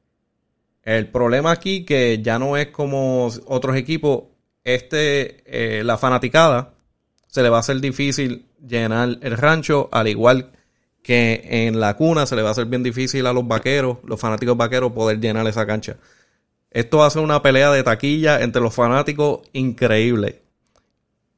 el 0.83 1.06
problema 1.06 1.52
aquí 1.52 1.85
que 1.85 2.21
ya 2.21 2.40
no 2.40 2.56
es 2.56 2.66
como 2.71 3.30
otros 3.47 3.76
equipos, 3.76 4.25
este, 4.64 5.85
la 5.85 5.97
fanaticada 5.99 6.75
se 7.28 7.44
le 7.44 7.49
va 7.49 7.59
a 7.59 7.61
hacer 7.61 7.80
difícil 7.80 8.49
llenar 8.66 9.18
el 9.21 9.37
rancho, 9.37 9.88
al 9.92 10.09
igual 10.09 10.50
que 10.50 10.63
que 11.04 11.42
en 11.44 11.78
la 11.80 11.94
cuna 11.94 12.25
se 12.25 12.34
le 12.34 12.40
va 12.40 12.49
a 12.49 12.52
hacer 12.52 12.64
bien 12.64 12.82
difícil 12.82 13.26
a 13.26 13.32
los 13.34 13.46
vaqueros, 13.46 13.99
los 14.04 14.18
fanáticos 14.18 14.56
vaqueros, 14.56 14.92
poder 14.92 15.20
llenar 15.20 15.46
esa 15.46 15.66
cancha. 15.66 15.99
Esto 16.70 16.99
va 16.99 17.06
a 17.06 17.11
ser 17.11 17.20
una 17.20 17.42
pelea 17.42 17.70
de 17.70 17.82
taquilla 17.82 18.40
entre 18.40 18.62
los 18.62 18.75
fanáticos 18.75 19.40
increíble. 19.52 20.40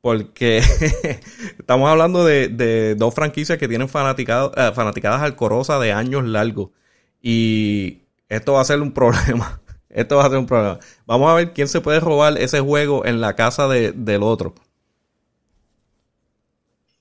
Porque 0.01 0.59
estamos 1.59 1.91
hablando 1.91 2.25
de, 2.25 2.95
dos 2.97 3.13
franquicias 3.13 3.59
que 3.59 3.67
tienen 3.67 3.89
fanaticadas, 3.89 4.53
eh, 4.57 4.73
fanaticadas 4.73 5.35
de 5.81 5.93
años 5.93 6.25
largos. 6.25 6.71
Y 7.21 8.03
esto 8.29 8.53
va 8.53 8.61
a 8.61 8.65
ser 8.65 8.81
un 8.81 8.93
problema. 8.95 9.61
Esto 9.91 10.19
va 10.19 10.27
a 10.27 10.31
ser 10.31 10.39
un 10.39 10.47
problema. 10.47 10.79
Vamos 11.07 11.29
a 11.29 11.35
ver 11.35 11.53
quién 11.53 11.67
se 11.67 11.81
puede 11.81 11.99
robar 11.99 12.39
ese 12.39 12.61
juego 12.61 13.05
en 13.05 13.21
la 13.21 13.35
casa 13.35 13.67
del 13.67 14.23
otro. 14.23 14.55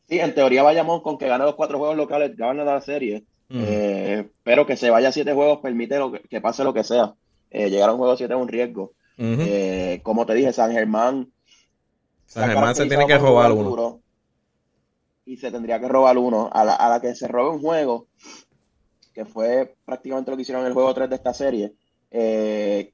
Sí, 0.08 0.20
en 0.20 0.36
teoría 0.36 0.62
vayamos 0.64 1.02
con 1.02 1.18
que 1.18 1.28
gane 1.28 1.46
los 1.46 1.56
cuatro 1.56 1.80
juegos 1.80 1.98
locales, 1.98 2.36
gane 2.36 2.64
la 2.64 2.82
serie. 2.82 3.24
Eh, 3.50 4.28
pero 4.44 4.66
que 4.66 4.76
se 4.76 4.90
vaya 4.90 5.10
a 5.10 5.12
siete 5.12 5.34
juegos 5.34 5.60
permite 5.60 5.98
lo 5.98 6.12
que, 6.12 6.42
pase 6.42 6.64
lo 6.64 6.74
que 6.74 6.84
sea. 6.84 7.16
Eh, 7.50 7.70
llegar 7.70 7.90
a 7.90 7.94
un 7.94 8.00
juego 8.00 8.18
siete 8.18 8.34
es 8.34 8.40
un 8.40 8.48
riesgo. 8.48 8.94
Eh, 9.18 10.02
como 10.04 10.26
te 10.26 10.34
dije, 10.34 10.54
San 10.54 10.72
Germán. 10.72 11.32
San 12.26 12.50
Germán 12.50 12.76
se 12.76 12.86
tiene 12.86 13.08
que 13.08 13.18
robar 13.18 13.52
uno. 13.52 14.00
Y 15.26 15.38
se 15.38 15.52
tendría 15.52 15.80
que 15.80 15.88
robar 15.88 16.18
uno. 16.18 16.50
A 16.54 16.64
la, 16.64 16.76
a 16.76 16.90
la, 16.90 17.02
que 17.02 17.16
se 17.16 17.28
robe 17.28 17.56
un 17.56 17.62
juego, 17.62 18.08
que 19.14 19.26
fue 19.26 19.76
prácticamente 19.86 20.30
lo 20.30 20.38
que 20.38 20.44
hicieron 20.44 20.64
en 20.64 20.68
el 20.68 20.74
juego 20.74 20.94
3 20.94 21.10
de 21.10 21.16
esta 21.16 21.34
serie. 21.34 21.74
de 22.12 22.92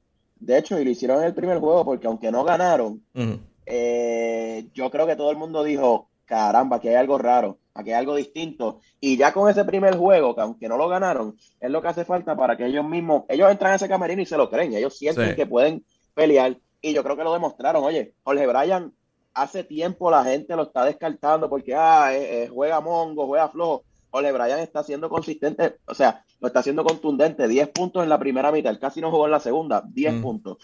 hecho, 0.57 0.79
y 0.79 0.85
lo 0.85 0.91
hicieron 0.91 1.19
en 1.19 1.25
el 1.25 1.33
primer 1.33 1.59
juego 1.59 1.83
porque 1.83 2.07
aunque 2.07 2.31
no 2.31 2.45
ganaron, 2.45 3.03
yo 3.15 4.91
creo 4.91 5.07
que 5.07 5.15
todo 5.17 5.31
el 5.31 5.37
mundo 5.37 5.63
dijo, 5.63 6.10
caramba, 6.31 6.77
aquí 6.77 6.87
hay 6.87 6.95
algo 6.95 7.17
raro, 7.17 7.57
aquí 7.73 7.89
hay 7.89 7.97
algo 7.97 8.15
distinto. 8.15 8.79
Y 9.01 9.17
ya 9.17 9.33
con 9.33 9.49
ese 9.49 9.65
primer 9.65 9.97
juego, 9.97 10.33
que 10.33 10.39
aunque 10.39 10.69
no 10.69 10.77
lo 10.77 10.87
ganaron, 10.87 11.35
es 11.59 11.69
lo 11.69 11.81
que 11.81 11.89
hace 11.89 12.05
falta 12.05 12.37
para 12.37 12.55
que 12.55 12.65
ellos 12.65 12.85
mismos, 12.85 13.23
ellos 13.27 13.51
entran 13.51 13.73
a 13.73 13.75
ese 13.75 13.89
camerino 13.89 14.21
y 14.21 14.25
se 14.25 14.37
lo 14.37 14.49
creen, 14.49 14.73
ellos 14.73 14.97
sienten 14.97 15.35
que 15.35 15.45
pueden 15.45 15.83
pelear. 16.13 16.57
Y 16.81 16.93
yo 16.93 17.03
creo 17.03 17.17
que 17.17 17.25
lo 17.25 17.33
demostraron. 17.33 17.83
Oye, 17.83 18.13
Jorge 18.23 18.47
Bryan, 18.47 18.93
hace 19.33 19.65
tiempo 19.65 20.09
la 20.09 20.23
gente 20.23 20.55
lo 20.55 20.63
está 20.63 20.85
descartando 20.85 21.49
porque 21.49 21.75
ah, 21.75 22.15
eh, 22.15 22.43
eh, 22.43 22.47
juega 22.47 22.79
mongo, 22.79 23.27
juega 23.27 23.49
flojo. 23.49 23.83
Jorge 24.09 24.31
Bryan 24.31 24.59
está 24.59 24.83
siendo 24.83 25.09
consistente, 25.09 25.75
o 25.85 25.93
sea, 25.93 26.23
lo 26.39 26.47
está 26.47 26.61
haciendo 26.61 26.85
contundente. 26.85 27.45
10 27.45 27.69
puntos 27.69 28.03
en 28.03 28.09
la 28.09 28.19
primera 28.19 28.53
mitad, 28.53 28.79
casi 28.79 29.01
no 29.01 29.11
jugó 29.11 29.25
en 29.25 29.31
la 29.31 29.41
segunda, 29.41 29.83
10 29.85 30.13
mm. 30.13 30.21
puntos. 30.21 30.57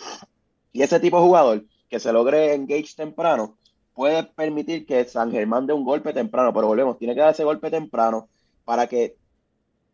Y 0.71 0.81
ese 0.81 1.01
tipo 1.01 1.17
de 1.17 1.23
jugador 1.23 1.65
que 1.89 1.99
se 1.99 2.13
logre 2.13 2.53
engage 2.53 2.95
temprano, 2.95 3.56
puede 3.97 4.21
permitir 4.21 4.85
que 4.85 5.05
San 5.05 5.31
Germán 5.31 5.65
dé 5.65 5.73
un 5.73 5.83
golpe 5.83 6.13
temprano, 6.13 6.53
pero 6.53 6.67
volvemos, 6.67 6.99
tiene 6.99 7.15
que 7.15 7.21
dar 7.21 7.31
ese 7.31 7.43
golpe 7.43 7.71
temprano 7.71 8.29
para 8.63 8.85
que 8.85 9.15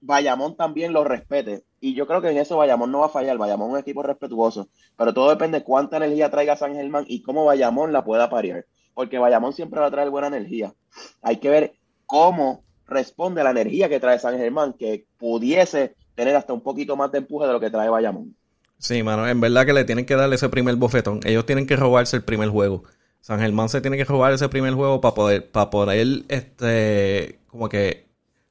Bayamón 0.01 0.57
también 0.57 0.91
lo 0.91 1.05
respete. 1.05 1.63
Y 1.79 1.93
yo 1.93 2.05
creo 2.05 2.21
que 2.21 2.29
en 2.29 2.37
eso 2.37 2.57
Bayamón 2.57 2.91
no 2.91 2.99
va 2.99 3.05
a 3.05 3.09
fallar. 3.09 3.37
Bayamón 3.37 3.69
es 3.69 3.73
un 3.75 3.79
equipo 3.79 4.03
respetuoso. 4.03 4.67
Pero 4.97 5.13
todo 5.13 5.29
depende 5.29 5.59
de 5.59 5.63
cuánta 5.63 5.95
energía 5.95 6.29
traiga 6.29 6.57
San 6.57 6.75
Germán 6.75 7.05
y 7.07 7.21
cómo 7.21 7.45
Bayamón 7.45 7.93
la 7.93 8.03
pueda 8.03 8.29
parir. 8.29 8.65
Porque 8.93 9.19
Bayamón 9.19 9.53
siempre 9.53 9.79
va 9.79 9.85
a 9.85 9.91
traer 9.91 10.09
buena 10.09 10.27
energía. 10.27 10.73
Hay 11.21 11.37
que 11.37 11.49
ver 11.49 11.75
cómo 12.05 12.65
responde 12.85 13.41
la 13.41 13.51
energía 13.51 13.87
que 13.87 14.01
trae 14.01 14.19
San 14.19 14.37
Germán, 14.37 14.73
que 14.73 15.05
pudiese 15.17 15.95
tener 16.13 16.35
hasta 16.35 16.51
un 16.51 16.61
poquito 16.61 16.97
más 16.97 17.09
de 17.13 17.19
empuje 17.19 17.47
de 17.47 17.53
lo 17.53 17.61
que 17.61 17.69
trae 17.69 17.87
Bayamón. 17.87 18.35
Sí, 18.79 19.01
mano, 19.01 19.25
en 19.29 19.39
verdad 19.39 19.65
que 19.65 19.71
le 19.71 19.85
tienen 19.85 20.05
que 20.05 20.17
darle 20.17 20.35
ese 20.35 20.49
primer 20.49 20.75
bofetón. 20.75 21.21
Ellos 21.23 21.45
tienen 21.45 21.67
que 21.67 21.77
robarse 21.77 22.17
el 22.17 22.25
primer 22.25 22.49
juego. 22.49 22.83
San 23.23 23.39
Germán 23.39 23.69
se 23.69 23.79
tiene 23.79 23.95
que 23.95 24.03
robar 24.03 24.33
ese 24.33 24.49
primer 24.49 24.73
juego 24.73 24.99
para 24.99 25.15
poder, 25.15 25.49
para 25.49 25.69
poder, 25.69 26.25
este, 26.27 27.39
como 27.47 27.69
que 27.69 28.05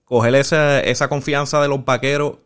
coger 0.06 0.34
esa, 0.34 0.80
esa 0.80 1.10
confianza 1.10 1.60
de 1.60 1.68
los 1.68 1.84
vaqueros 1.84 2.38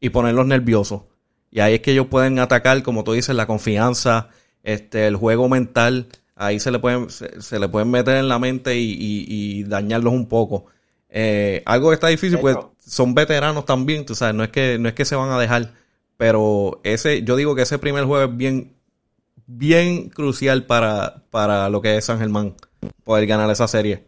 y 0.00 0.08
ponerlos 0.08 0.46
nerviosos. 0.46 1.02
Y 1.50 1.60
ahí 1.60 1.74
es 1.74 1.80
que 1.80 1.92
ellos 1.92 2.06
pueden 2.06 2.38
atacar, 2.38 2.82
como 2.82 3.04
tú 3.04 3.12
dices, 3.12 3.36
la 3.36 3.46
confianza, 3.46 4.30
este, 4.62 5.06
el 5.06 5.16
juego 5.16 5.50
mental. 5.50 6.08
Ahí 6.34 6.60
se 6.60 6.70
le 6.70 6.78
pueden, 6.78 7.10
se, 7.10 7.58
le 7.58 7.68
pueden 7.68 7.90
meter 7.90 8.16
en 8.16 8.28
la 8.28 8.38
mente 8.38 8.78
y, 8.78 9.64
dañarlos 9.64 10.14
un 10.14 10.26
poco. 10.30 10.64
Eh, 11.10 11.62
algo 11.66 11.90
que 11.90 11.94
está 11.94 12.08
difícil, 12.08 12.38
pues 12.38 12.56
son 12.78 13.14
veteranos 13.14 13.66
también, 13.66 14.06
tú 14.06 14.14
sabes, 14.14 14.34
no 14.34 14.44
es 14.44 14.48
que, 14.48 14.78
no 14.78 14.88
es 14.88 14.94
que 14.94 15.04
se 15.04 15.14
van 15.14 15.30
a 15.30 15.38
dejar. 15.38 15.74
Pero 16.16 16.80
ese, 16.84 17.22
yo 17.22 17.36
digo 17.36 17.54
que 17.54 17.62
ese 17.62 17.78
primer 17.78 18.06
juego 18.06 18.32
es 18.32 18.34
bien, 18.34 18.73
bien 19.46 20.08
crucial 20.08 20.66
para, 20.66 21.22
para 21.30 21.68
lo 21.68 21.80
que 21.80 21.96
es 21.96 22.04
San 22.04 22.18
Germán, 22.18 22.54
poder 23.04 23.26
ganar 23.26 23.50
esa 23.50 23.68
serie. 23.68 24.06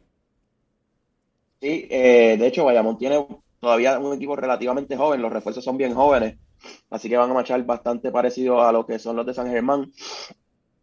Sí, 1.60 1.86
eh, 1.90 2.36
de 2.38 2.46
hecho, 2.46 2.64
Bayamón 2.64 2.98
tiene 2.98 3.26
todavía 3.60 3.98
un 3.98 4.14
equipo 4.14 4.36
relativamente 4.36 4.96
joven, 4.96 5.22
los 5.22 5.32
refuerzos 5.32 5.64
son 5.64 5.76
bien 5.76 5.94
jóvenes. 5.94 6.38
así 6.90 7.08
que 7.08 7.16
van 7.16 7.30
a 7.30 7.34
marchar 7.34 7.64
bastante 7.64 8.10
parecido 8.10 8.62
a 8.62 8.72
lo 8.72 8.86
que 8.86 8.98
son 8.98 9.16
los 9.16 9.26
de 9.26 9.34
San 9.34 9.48
Germán. 9.48 9.92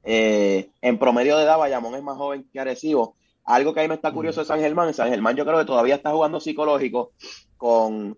Eh, 0.03 0.69
en 0.81 0.99
promedio 0.99 1.37
de 1.37 1.43
edad, 1.43 1.57
Bayamón 1.57 1.95
es 1.95 2.03
más 2.03 2.17
joven 2.17 2.47
que 2.51 2.59
Arecibo. 2.59 3.15
Algo 3.45 3.73
que 3.73 3.81
a 3.81 3.83
mí 3.83 3.89
me 3.89 3.95
está 3.95 4.11
curioso 4.11 4.41
de 4.41 4.47
San 4.47 4.59
Germán, 4.59 4.93
San 4.93 5.09
Germán 5.09 5.35
yo 5.35 5.45
creo 5.45 5.59
que 5.59 5.65
todavía 5.65 5.95
está 5.95 6.11
jugando 6.11 6.39
psicológico 6.39 7.11
con, 7.57 8.17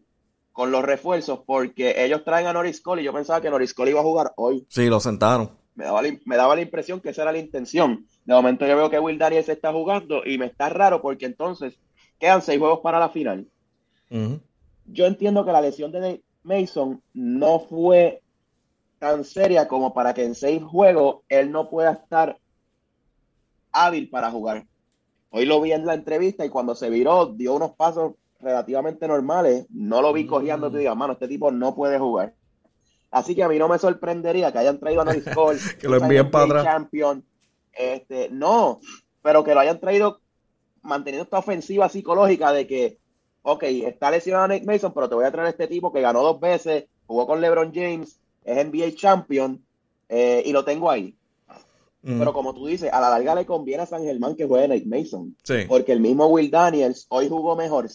con 0.51 0.71
los 0.71 0.83
refuerzos 0.83 1.39
porque 1.45 2.03
ellos 2.03 2.23
traen 2.23 2.47
a 2.47 2.53
Norris 2.53 2.81
Cole 2.81 3.01
y 3.01 3.05
yo 3.05 3.13
pensaba 3.13 3.41
que 3.41 3.49
Norris 3.49 3.73
Cole 3.73 3.91
iba 3.91 4.01
a 4.01 4.03
jugar 4.03 4.33
hoy. 4.37 4.65
Sí, 4.69 4.87
lo 4.87 4.99
sentaron. 4.99 5.64
Me 5.75 5.85
daba, 5.85 6.01
la, 6.01 6.17
me 6.25 6.37
daba 6.37 6.55
la 6.55 6.61
impresión 6.61 7.01
que 7.01 7.09
esa 7.09 7.23
era 7.23 7.31
la 7.31 7.37
intención. 7.37 8.05
De 8.23 8.33
momento 8.33 8.65
yo 8.65 8.75
veo 8.75 8.89
que 8.89 8.99
Will 8.99 9.17
Daniels 9.17 9.49
está 9.49 9.71
jugando 9.71 10.25
y 10.25 10.37
me 10.37 10.45
está 10.45 10.69
raro 10.69 11.01
porque 11.01 11.25
entonces 11.25 11.77
quedan 12.19 12.41
seis 12.41 12.59
juegos 12.59 12.79
para 12.79 12.99
la 12.99 13.09
final. 13.09 13.47
Yo 14.85 15.05
entiendo 15.05 15.45
que 15.45 15.51
la 15.51 15.61
lesión 15.61 15.91
de 15.91 16.21
Mason 16.43 17.01
no 17.13 17.59
fue 17.59 18.21
tan 18.99 19.25
seria 19.25 19.67
como 19.67 19.93
para 19.93 20.13
que 20.13 20.23
en 20.23 20.35
seis 20.35 20.63
juegos 20.63 21.17
él 21.27 21.51
no 21.51 21.69
pueda 21.69 21.91
estar 21.91 22.39
hábil 23.71 24.09
para 24.09 24.31
jugar. 24.31 24.65
Hoy 25.31 25.45
lo 25.45 25.59
vi 25.59 25.73
en 25.73 25.85
la 25.85 25.95
entrevista 25.95 26.45
y 26.45 26.49
cuando 26.49 26.75
se 26.75 26.89
viró 26.89 27.25
dio 27.25 27.53
unos 27.53 27.71
pasos 27.71 28.13
relativamente 28.39 29.07
normales. 29.07 29.65
No 29.69 30.01
lo 30.01 30.13
vi 30.13 30.23
mm. 30.23 30.27
cogiendo, 30.27 30.71
te 30.71 30.77
digas, 30.79 30.95
mano, 30.95 31.13
este 31.13 31.27
tipo 31.27 31.51
no 31.51 31.75
puede 31.75 31.99
jugar. 31.99 32.33
Así 33.15 33.33
que 33.33 33.43
a 33.43 33.47
mí 33.47 33.57
no 33.57 33.69
me 33.69 33.79
sorprendería 33.79 34.51
que 34.51 34.57
hayan 34.57 34.77
traído 34.77 34.99
a 34.99 35.05
Norris 35.05 35.23
Cole, 35.33 35.57
que 35.79 35.87
lo 35.87 35.95
envíen 35.95 36.29
para 36.29 36.43
atrás. 36.43 36.63
Champion. 36.65 37.23
Este, 37.71 38.27
no, 38.29 38.81
pero 39.21 39.41
que 39.41 39.53
lo 39.53 39.61
hayan 39.61 39.79
traído 39.79 40.19
manteniendo 40.81 41.23
esta 41.23 41.37
ofensiva 41.37 41.87
psicológica 41.87 42.51
de 42.51 42.67
que, 42.67 42.97
ok, 43.41 43.63
está 43.63 44.11
lesionado 44.11 44.49
Nick 44.49 44.65
Mason, 44.65 44.93
pero 44.93 45.07
te 45.07 45.15
voy 45.15 45.23
a 45.23 45.31
traer 45.31 45.47
a 45.47 45.51
este 45.51 45.67
tipo 45.67 45.93
que 45.93 46.01
ganó 46.01 46.23
dos 46.23 46.41
veces, 46.41 46.87
jugó 47.07 47.25
con 47.25 47.39
LeBron 47.39 47.71
James, 47.73 48.19
es 48.43 48.65
NBA 48.65 48.95
Champion 48.95 49.63
eh, 50.09 50.43
y 50.45 50.51
lo 50.51 50.65
tengo 50.65 50.91
ahí. 50.91 51.15
Mm. 52.01 52.19
Pero 52.19 52.33
como 52.33 52.53
tú 52.53 52.67
dices, 52.67 52.91
a 52.91 52.99
la 52.99 53.09
larga 53.09 53.33
le 53.33 53.45
conviene 53.45 53.83
a 53.83 53.85
San 53.85 54.03
Germán 54.03 54.35
que 54.35 54.45
juegue 54.45 54.67
Nick 54.67 54.87
Mason. 54.87 55.37
Porque 55.69 55.93
el 55.93 56.01
mismo 56.01 56.27
Will 56.27 56.51
Daniels 56.51 57.05
hoy 57.07 57.29
jugó 57.29 57.55
mejor 57.55 57.87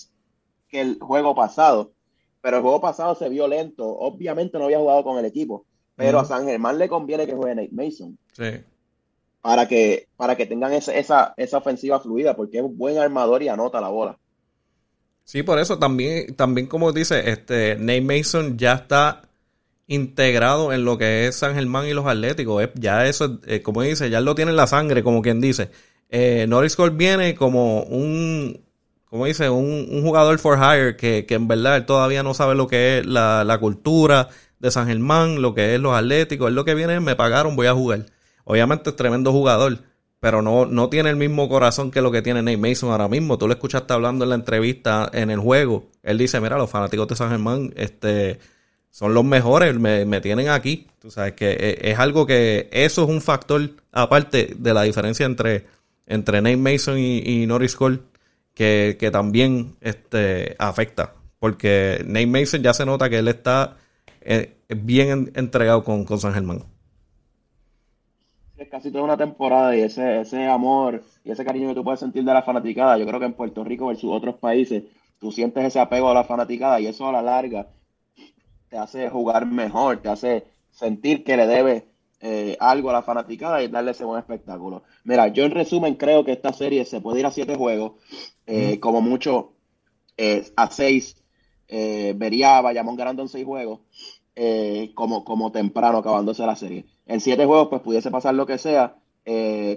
que 0.71 0.81
el 0.81 0.99
juego 0.99 1.35
pasado. 1.35 1.93
Pero 2.41 2.57
el 2.57 2.63
juego 2.63 2.81
pasado 2.81 3.15
se 3.15 3.29
vio 3.29 3.47
lento. 3.47 3.87
Obviamente 3.87 4.59
no 4.59 4.65
había 4.65 4.79
jugado 4.79 5.05
con 5.05 5.19
el 5.19 5.25
equipo. 5.25 5.67
Pero 5.97 6.19
a 6.19 6.25
San 6.25 6.47
Germán 6.47 6.79
le 6.79 6.89
conviene 6.89 7.27
que 7.27 7.35
juegue 7.35 7.55
Nate 7.55 7.71
Mason. 7.73 8.17
Sí. 8.33 8.63
Para 9.43 9.69
que, 9.69 10.09
para 10.17 10.37
que 10.37 10.47
tengan 10.47 10.73
esa, 10.73 10.95
esa, 10.95 11.35
esa 11.37 11.59
ofensiva 11.59 12.01
fluida, 12.01 12.35
porque 12.35 12.59
es 12.59 12.65
un 12.65 12.79
buen 12.79 12.97
armador 12.97 13.43
y 13.43 13.49
anota 13.49 13.81
la 13.81 13.89
bola. 13.89 14.19
Sí, 15.25 15.43
por 15.43 15.59
eso 15.59 15.79
también, 15.79 16.35
también 16.35 16.67
como 16.67 16.93
dice, 16.93 17.31
este, 17.31 17.77
Nate 17.77 18.01
Mason 18.01 18.59
ya 18.59 18.75
está 18.75 19.23
integrado 19.87 20.73
en 20.73 20.85
lo 20.85 20.97
que 20.99 21.27
es 21.27 21.37
San 21.37 21.55
Germán 21.55 21.87
y 21.87 21.93
los 21.93 22.07
Atléticos. 22.07 22.69
Ya 22.75 23.07
eso, 23.07 23.39
eh, 23.47 23.61
como 23.61 23.83
dice, 23.83 24.09
ya 24.09 24.21
lo 24.21 24.35
tiene 24.35 24.53
en 24.53 24.57
la 24.57 24.67
sangre, 24.67 25.03
como 25.03 25.21
quien 25.21 25.41
dice. 25.41 25.71
Eh, 26.09 26.47
Norris 26.49 26.77
Cole 26.77 26.97
viene 26.97 27.35
como 27.35 27.83
un, 27.83 28.61
como 29.11 29.27
dice, 29.27 29.51
un, 29.51 30.03
jugador 30.03 30.39
for 30.39 30.57
hire 30.59 30.97
que, 30.97 31.27
en 31.29 31.49
verdad 31.49 31.85
todavía 31.85 32.23
no 32.23 32.33
sabe 32.33 32.55
lo 32.55 32.69
que 32.69 32.99
es 32.99 33.07
la, 33.07 33.59
cultura 33.61 34.29
de 34.61 34.71
San 34.71 34.87
Germán, 34.87 35.43
lo 35.43 35.53
que 35.53 35.75
es 35.75 35.81
los 35.81 35.95
Atléticos. 35.95 36.49
Él 36.49 36.55
lo 36.55 36.65
que 36.65 36.75
viene 36.75 36.95
es, 36.95 37.03
me 37.03 37.17
pagaron, 37.17 37.57
voy 37.57 37.67
a 37.67 37.75
jugar. 37.75 38.07
Obviamente 38.45 38.91
es 38.91 38.97
tremendo 38.97 39.33
jugador, 39.33 39.79
pero 40.21 40.43
no, 40.43 40.65
no 40.65 40.89
tiene 40.89 41.11
el 41.11 41.17
mismo 41.17 41.49
corazón 41.49 41.91
que 41.91 42.03
lo 42.03 42.13
que 42.13 42.23
tiene 42.23 42.41
Nate 42.41 42.57
Mason 42.57 42.93
ahora 42.93 43.09
mismo. 43.09 43.37
Tú 43.37 43.49
lo 43.49 43.53
escuchaste 43.53 43.93
hablando 43.93 44.25
en 44.25 44.29
la 44.29 44.37
entrevista 44.37 45.11
en 45.13 45.31
el 45.31 45.41
juego. 45.41 45.89
Él 46.05 46.17
dice, 46.17 46.41
mira, 46.41 46.57
los 46.57 46.71
fanáticos 46.71 47.09
de 47.09 47.17
San 47.17 47.31
Germán, 47.31 47.73
este 47.77 48.39
son 48.91 49.15
los 49.15 49.25
mejores, 49.25 49.79
me, 49.79 50.21
tienen 50.21 50.49
aquí. 50.49 50.87
Tú 51.01 51.11
sabes 51.11 51.33
que 51.33 51.51
e, 51.51 51.91
es, 51.91 51.99
algo 51.99 52.27
que 52.27 52.69
eso 52.73 53.05
es 53.05 53.09
un 53.09 53.21
factor 53.21 53.71
aparte 53.93 54.55
de 54.57 54.75
la 54.75 54.83
diferencia 54.83 55.27
entre, 55.27 55.65
entre 56.07 56.43
Nate 56.43 56.57
Mason 56.57 56.99
y, 56.99 57.47
Norris 57.47 57.77
Cole 57.77 58.01
que, 58.55 59.11
también 59.13 59.77
este, 59.81 60.57
afecta. 60.59 61.15
Porque 61.39 62.03
Nate 62.07 62.27
Mason 62.27 62.63
ya 62.63 62.75
se 62.75 62.85
nota 62.85 63.09
que 63.09 63.19
él 63.19 63.29
está 63.29 63.77
eh, 64.21 64.57
bien 64.69 65.33
entregado 65.35 65.83
con, 65.83 66.05
con 66.05 66.19
San 66.19 66.35
Germán. 66.35 66.65
Es 68.59 68.69
casi 68.69 68.91
toda 68.91 69.05
una 69.05 69.17
temporada 69.17 69.75
y 69.75 69.81
ese, 69.81 70.21
ese 70.21 70.47
amor 70.47 71.03
y 71.25 71.31
ese 71.31 71.45
cariño 71.45 71.69
que 71.69 71.75
tú 71.75 71.85
puedes 71.85 72.01
sentir 72.01 72.25
de 72.25 72.35
la 72.35 72.43
fanaticada, 72.43 72.99
yo 72.99 73.07
creo 73.07 73.19
que 73.19 73.27
en 73.27 73.33
Puerto 73.33 73.65
Rico 73.65 73.87
versus 73.87 74.11
otros 74.13 74.35
países, 74.35 74.85
tú 75.19 75.33
sientes 75.33 75.65
ese 75.65 75.81
apego 75.81 76.11
a 76.11 76.15
la 76.15 76.25
fanaticada 76.25 76.79
y 76.79 76.87
eso 76.87 77.09
a 77.09 77.13
la 77.13 77.23
larga 77.23 77.69
te 78.69 78.79
hace 78.79 79.11
jugar 79.11 79.47
mejor, 79.47 79.99
te 79.99 80.09
hace 80.09 80.45
sentir 80.71 81.25
que 81.25 81.37
le 81.37 81.47
debe 81.47 81.87
eh, 82.21 82.57
algo 82.61 82.91
a 82.91 82.95
la 82.95 83.03
fanaticada 83.03 83.63
y 83.63 83.69
darle 83.69 83.91
ese 83.91 84.05
buen 84.05 84.21
espectáculo. 84.21 84.83
Mira, 85.05 85.29
yo 85.29 85.45
en 85.45 85.51
resumen 85.51 85.95
creo 85.97 86.25
que 86.25 86.33
esta 86.33 86.53
serie 86.53 86.85
se 86.85 87.01
puede 87.01 87.21
ir 87.21 87.27
a 87.27 87.31
siete 87.31 87.57
juegos, 87.57 87.93
eh, 88.51 88.81
como 88.81 89.01
mucho 89.01 89.53
eh, 90.17 90.51
a 90.57 90.71
seis. 90.71 91.17
vería 91.69 92.59
a 92.59 92.63
Bayamón 92.63 92.97
ganando 92.97 93.23
en 93.23 93.29
seis 93.29 93.45
juegos, 93.45 93.81
como, 94.95 95.25
como 95.25 95.53
temprano 95.53 95.99
acabándose 95.99 96.45
la 96.45 96.57
serie. 96.57 96.87
En 97.07 97.21
siete 97.21 97.47
juegos, 97.47 97.69
pues 97.69 97.83
pudiese 97.83 98.11
pasar 98.11 98.35
lo 98.35 98.47
que 98.47 98.59
sea. 98.59 98.97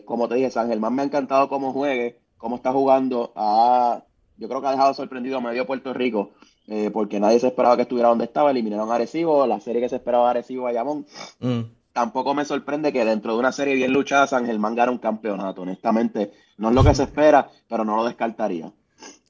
como 0.06 0.28
te 0.28 0.36
dije, 0.36 0.52
San 0.52 0.70
Germán 0.70 0.96
me 0.96 1.02
ha 1.04 1.06
encantado 1.06 1.50
cómo 1.50 1.72
juegue, 1.72 2.20
cómo 2.38 2.56
está 2.56 2.72
jugando. 2.72 3.32
Ah, 3.36 4.04
yo 4.38 4.48
creo 4.48 4.62
que 4.62 4.68
ha 4.68 4.72
dejado 4.72 4.94
sorprendido 4.94 5.38
a 5.38 5.42
medio 5.42 5.66
Puerto 5.66 5.94
Rico 5.94 6.32
eh, 6.68 6.92
porque 6.92 7.20
nadie 7.20 7.40
se 7.40 7.48
esperaba 7.48 7.76
que 7.76 7.82
estuviera 7.82 8.10
donde 8.10 8.26
estaba, 8.26 8.52
eliminaron 8.52 8.90
a 8.90 8.96
Arecibo, 8.96 9.46
la 9.46 9.60
serie 9.60 9.82
que 9.82 9.90
se 9.90 9.98
esperaba 9.98 10.30
Arecibo 10.30 10.64
Bayamón. 10.64 11.06
Mm. 11.40 11.62
Tampoco 11.94 12.34
me 12.34 12.44
sorprende 12.44 12.92
que 12.92 13.06
dentro 13.06 13.34
de 13.34 13.40
una 13.40 13.52
serie 13.52 13.76
bien 13.76 13.94
luchada 13.94 14.26
San 14.26 14.48
Germán 14.48 14.76
gane 14.76 14.92
un 14.92 14.98
campeonato, 14.98 15.62
honestamente. 15.62 16.34
No 16.58 16.70
es 16.70 16.76
lo 16.76 16.84
que 16.84 16.96
se 16.96 17.04
espera, 17.04 17.50
pero 17.70 17.86
no 17.86 17.96
lo 17.96 18.06
descartaría. 18.06 18.72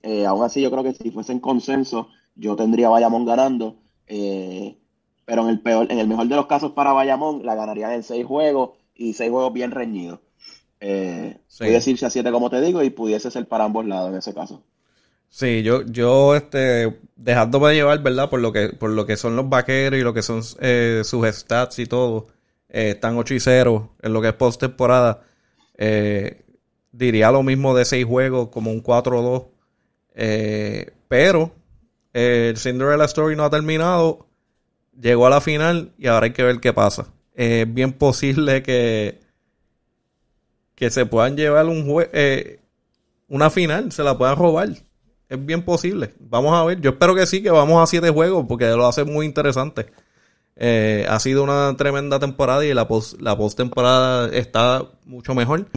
Eh, 0.02 0.26
aún 0.26 0.44
así, 0.44 0.62
yo 0.62 0.72
creo 0.72 0.84
que 0.84 0.94
si 0.94 1.12
fuese 1.12 1.34
en 1.34 1.40
consenso, 1.40 2.08
yo 2.36 2.56
tendría 2.56 2.90
Bayamón 2.90 3.26
ganando. 3.26 3.76
Eh, 4.08 4.78
pero 5.26 5.44
en 5.44 5.50
el 5.50 5.60
peor, 5.60 5.92
en 5.92 6.00
el 6.00 6.08
mejor 6.08 6.28
de 6.28 6.36
los 6.36 6.48
casos 6.48 6.72
para 6.72 6.94
Bayamón, 6.94 7.46
la 7.46 7.56
ganaría 7.56 7.94
en 7.94 8.04
seis 8.04 8.26
juegos 8.26 8.72
y 8.96 9.14
seis 9.14 9.30
juegos 9.30 9.52
bien 9.54 9.72
reñidos. 9.72 10.20
Eh, 10.80 11.38
sí. 11.48 11.60
Puede 11.60 11.74
decirse 11.74 12.06
a 12.06 12.10
siete, 12.10 12.32
como 12.32 12.50
te 12.50 12.62
digo, 12.62 12.82
y 12.82 12.90
pudiese 12.90 13.30
ser 13.30 13.48
para 13.48 13.66
ambos 13.66 13.86
lados 13.86 14.10
en 14.10 14.18
ese 14.18 14.34
caso. 14.34 14.64
Sí, 15.30 15.64
yo, 15.64 15.82
yo, 15.84 16.36
este, 16.36 17.00
dejándome 17.16 17.74
llevar, 17.74 18.04
¿verdad? 18.04 18.30
Por 18.30 18.40
lo 18.40 18.54
que, 18.54 18.70
por 18.70 18.92
lo 18.92 19.06
que 19.06 19.18
son 19.18 19.36
los 19.36 19.50
vaqueros 19.50 20.00
y 20.00 20.04
lo 20.04 20.14
que 20.14 20.22
son 20.22 20.42
eh, 20.60 21.02
sus 21.04 21.26
stats 21.28 21.80
y 21.80 21.88
todo, 21.88 22.28
eh, 22.74 22.90
están 22.92 23.18
8 23.18 23.34
y 23.36 23.40
0 23.40 23.96
en 24.02 24.14
lo 24.14 24.22
que 24.22 24.28
es 24.28 24.34
post-temporada. 24.34 25.22
Eh, 25.78 26.44
diría 26.92 27.32
lo 27.32 27.42
mismo 27.42 27.74
de 27.74 27.86
6 27.86 28.06
juegos, 28.06 28.50
como 28.50 28.72
un 28.72 28.84
4-2. 28.84 29.46
pero 31.08 31.52
el 32.12 32.58
Cinderella 32.58 33.06
Story 33.06 33.38
no 33.38 33.46
ha 33.46 33.50
terminado. 33.50 34.28
Llegó 35.00 35.26
a 35.26 35.30
la 35.30 35.40
final 35.40 35.94
y 35.98 36.08
ahora 36.08 36.26
hay 36.26 36.34
que 36.34 36.44
ver 36.44 36.60
qué 36.60 36.74
pasa. 36.74 37.08
Es 37.34 37.72
bien 37.74 37.94
posible 37.94 38.62
que, 38.62 39.22
que 40.76 40.90
se 40.90 41.06
puedan 41.06 41.38
llevar 41.38 41.68
un 41.68 41.88
una 43.30 43.50
final, 43.50 43.92
se 43.92 44.04
la 44.04 44.18
puedan 44.18 44.36
robar 44.36 44.70
es 45.34 45.44
bien 45.44 45.64
posible. 45.64 46.14
Vamos 46.20 46.54
a 46.54 46.64
ver. 46.64 46.80
Yo 46.80 46.92
espero 46.92 47.16
que 47.16 47.26
sí, 47.26 47.42
que 47.42 47.50
vamos 47.50 47.82
a 47.82 47.88
siete 47.88 48.10
juegos 48.12 48.46
porque 48.48 48.66
lo 48.68 48.86
hace 48.86 49.04
muy 49.04 49.26
interesante. 49.26 49.88
Eh, 50.56 51.06
ha 51.10 51.20
sido 51.20 51.44
una 51.44 51.76
tremenda 51.78 52.20
temporada 52.20 52.64
y 52.66 52.74
la 52.74 52.88
post, 52.88 53.20
la 53.22 53.38
temporada 53.56 54.30
está 54.30 54.86
mucho 55.06 55.34
mejor. 55.34 55.68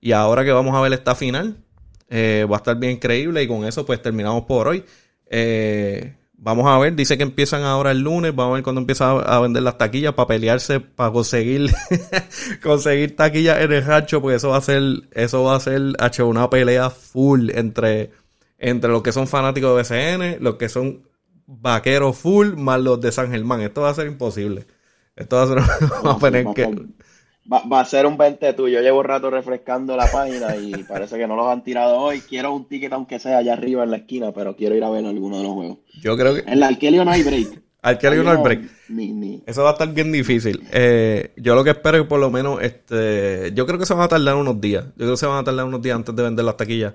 Y 0.00 0.12
ahora 0.12 0.44
que 0.44 0.52
vamos 0.52 0.74
a 0.74 0.80
ver 0.80 0.92
esta 0.92 1.14
final, 1.14 1.56
eh, 2.08 2.46
va 2.50 2.56
a 2.56 2.58
estar 2.58 2.76
bien 2.78 2.92
increíble. 2.92 3.42
Y 3.42 3.48
con 3.48 3.64
eso, 3.64 3.86
pues 3.86 4.02
terminamos 4.02 4.44
por 4.44 4.68
hoy. 4.68 4.84
Eh, 5.30 6.16
vamos 6.34 6.66
a 6.66 6.78
ver, 6.78 6.94
dice 6.94 7.16
que 7.16 7.22
empiezan 7.22 7.62
ahora 7.62 7.90
el 7.90 8.00
lunes. 8.00 8.34
Vamos 8.34 8.52
a 8.52 8.54
ver 8.54 8.64
cuando 8.64 8.80
empieza 8.80 9.12
a 9.12 9.40
vender 9.40 9.62
las 9.62 9.78
taquillas 9.78 10.14
para 10.14 10.28
pelearse, 10.28 10.80
para 10.80 11.12
conseguir 11.12 11.72
conseguir 12.62 13.16
taquillas 13.16 13.60
en 13.60 13.72
el 13.72 13.90
hacho, 13.90 14.20
porque 14.20 14.36
eso 14.36 14.50
va 14.50 14.58
a 14.58 14.62
ser, 14.62 14.82
eso 15.12 15.44
va 15.44 15.56
a 15.56 15.60
ser 15.60 15.80
hecho 16.04 16.26
una 16.26 16.50
pelea 16.50 16.90
full 16.90 17.50
entre 17.50 18.10
entre 18.58 18.90
los 18.90 19.02
que 19.02 19.12
son 19.12 19.26
fanáticos 19.26 19.76
de 19.76 19.82
BCN, 19.82 20.42
los 20.42 20.54
que 20.54 20.68
son 20.68 21.02
vaqueros 21.46 22.16
full, 22.16 22.54
más 22.56 22.80
los 22.80 23.00
de 23.00 23.12
San 23.12 23.30
Germán. 23.30 23.60
Esto 23.60 23.82
va 23.82 23.90
a 23.90 23.94
ser 23.94 24.06
imposible. 24.06 24.66
Esto 25.16 25.36
va 25.36 25.42
a 25.42 25.46
ser, 25.46 25.58
va, 27.52 27.80
a 27.80 27.84
ser 27.84 28.06
un 28.06 28.16
20 28.16 28.52
tuyo. 28.54 28.80
Llevo 28.80 29.00
un 29.00 29.04
rato 29.04 29.30
refrescando 29.30 29.96
la 29.96 30.10
página 30.10 30.56
y 30.56 30.72
parece 30.88 31.16
que 31.16 31.26
no 31.26 31.36
los 31.36 31.46
han 31.46 31.62
tirado 31.62 31.98
hoy. 31.98 32.20
Quiero 32.20 32.54
un 32.54 32.66
ticket 32.66 32.92
aunque 32.92 33.18
sea 33.18 33.38
allá 33.38 33.52
arriba 33.52 33.84
en 33.84 33.90
la 33.90 33.98
esquina, 33.98 34.32
pero 34.32 34.56
quiero 34.56 34.74
ir 34.74 34.84
a 34.84 34.90
ver 34.90 35.04
alguno 35.04 35.38
de 35.38 35.42
los 35.44 35.52
juegos. 35.52 35.78
Yo 36.00 36.16
creo 36.16 36.34
que... 36.34 36.50
En 36.50 36.60
la 36.60 36.68
Arkelio 36.68 37.04
no 37.04 37.10
hay 37.10 37.22
break. 37.22 37.62
Arkelio 37.82 38.22
no 38.22 38.30
hay 38.30 38.42
break. 38.42 38.70
Eso 39.46 39.62
va 39.62 39.70
a 39.70 39.72
estar 39.72 39.92
bien 39.92 40.10
difícil. 40.10 40.66
Eh, 40.72 41.32
yo 41.36 41.54
lo 41.54 41.62
que 41.62 41.70
espero 41.70 41.98
es 41.98 42.02
que 42.04 42.08
por 42.08 42.18
lo 42.18 42.30
menos, 42.30 42.62
este, 42.62 43.52
yo 43.54 43.66
creo 43.66 43.78
que 43.78 43.86
se 43.86 43.94
van 43.94 44.04
a 44.04 44.08
tardar 44.08 44.36
unos 44.36 44.58
días. 44.60 44.86
Yo 44.96 45.04
creo 45.04 45.10
que 45.10 45.16
se 45.18 45.26
van 45.26 45.38
a 45.38 45.44
tardar 45.44 45.66
unos 45.66 45.82
días 45.82 45.96
antes 45.96 46.16
de 46.16 46.22
vender 46.22 46.44
las 46.44 46.56
taquillas. 46.56 46.94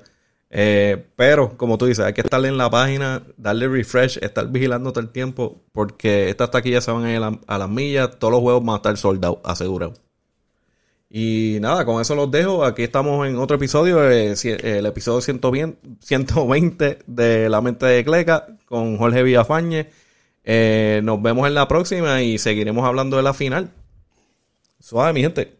Eh, 0.52 1.06
pero, 1.16 1.58
como 1.58 1.78
tú 1.78 1.86
dices, 1.86 2.04
hay 2.06 2.14
que 2.14 2.22
estar 2.22 2.44
en 2.44 2.58
la 2.58 2.70
página, 2.70 3.24
darle 3.38 3.68
refresh, 3.68 4.18
estar 4.22 4.48
vigilando 4.50 4.92
todo 4.92 5.02
el 5.04 5.10
tiempo, 5.12 5.62
porque 5.72 6.30
estas 6.30 6.52
taquillas 6.52 6.84
se 6.84 6.92
van 6.92 7.06
a 7.06 7.14
ir 7.14 7.22
a, 7.48 7.58
las 7.58 7.70
millas, 7.70 8.18
todos 8.18 8.32
los 8.32 8.42
juegos 8.42 8.66
van 8.66 8.74
a 8.76 8.78
estar 8.78 8.98
soldados, 8.98 9.40
asegurados. 9.44 10.02
Y 11.10 11.58
nada, 11.62 11.86
con 11.86 12.02
eso 12.02 12.16
los 12.16 12.30
dejo. 12.30 12.64
Aquí 12.64 12.84
estamos 12.84 13.28
en 13.28 13.38
otro 13.38 13.56
episodio, 13.58 14.04
el 14.04 14.86
episodio 14.86 15.22
120 15.22 17.00
de 17.08 17.50
La 17.50 17.62
Mente 17.62 17.86
de 17.88 18.06
Cleca 18.06 18.48
con 18.66 18.98
Jorge 18.98 19.24
Villafañe. 19.24 19.90
Eh, 20.44 21.02
nos 21.04 21.22
vemos 21.22 21.48
en 21.48 21.56
la 21.56 21.68
próxima 21.68 22.22
y 22.22 22.38
seguiremos 22.38 22.86
hablando 22.86 23.18
de 23.18 23.24
la 23.24 23.34
final. 23.34 23.72
Suave, 24.80 25.14
mi 25.14 25.22
gente. 25.22 25.59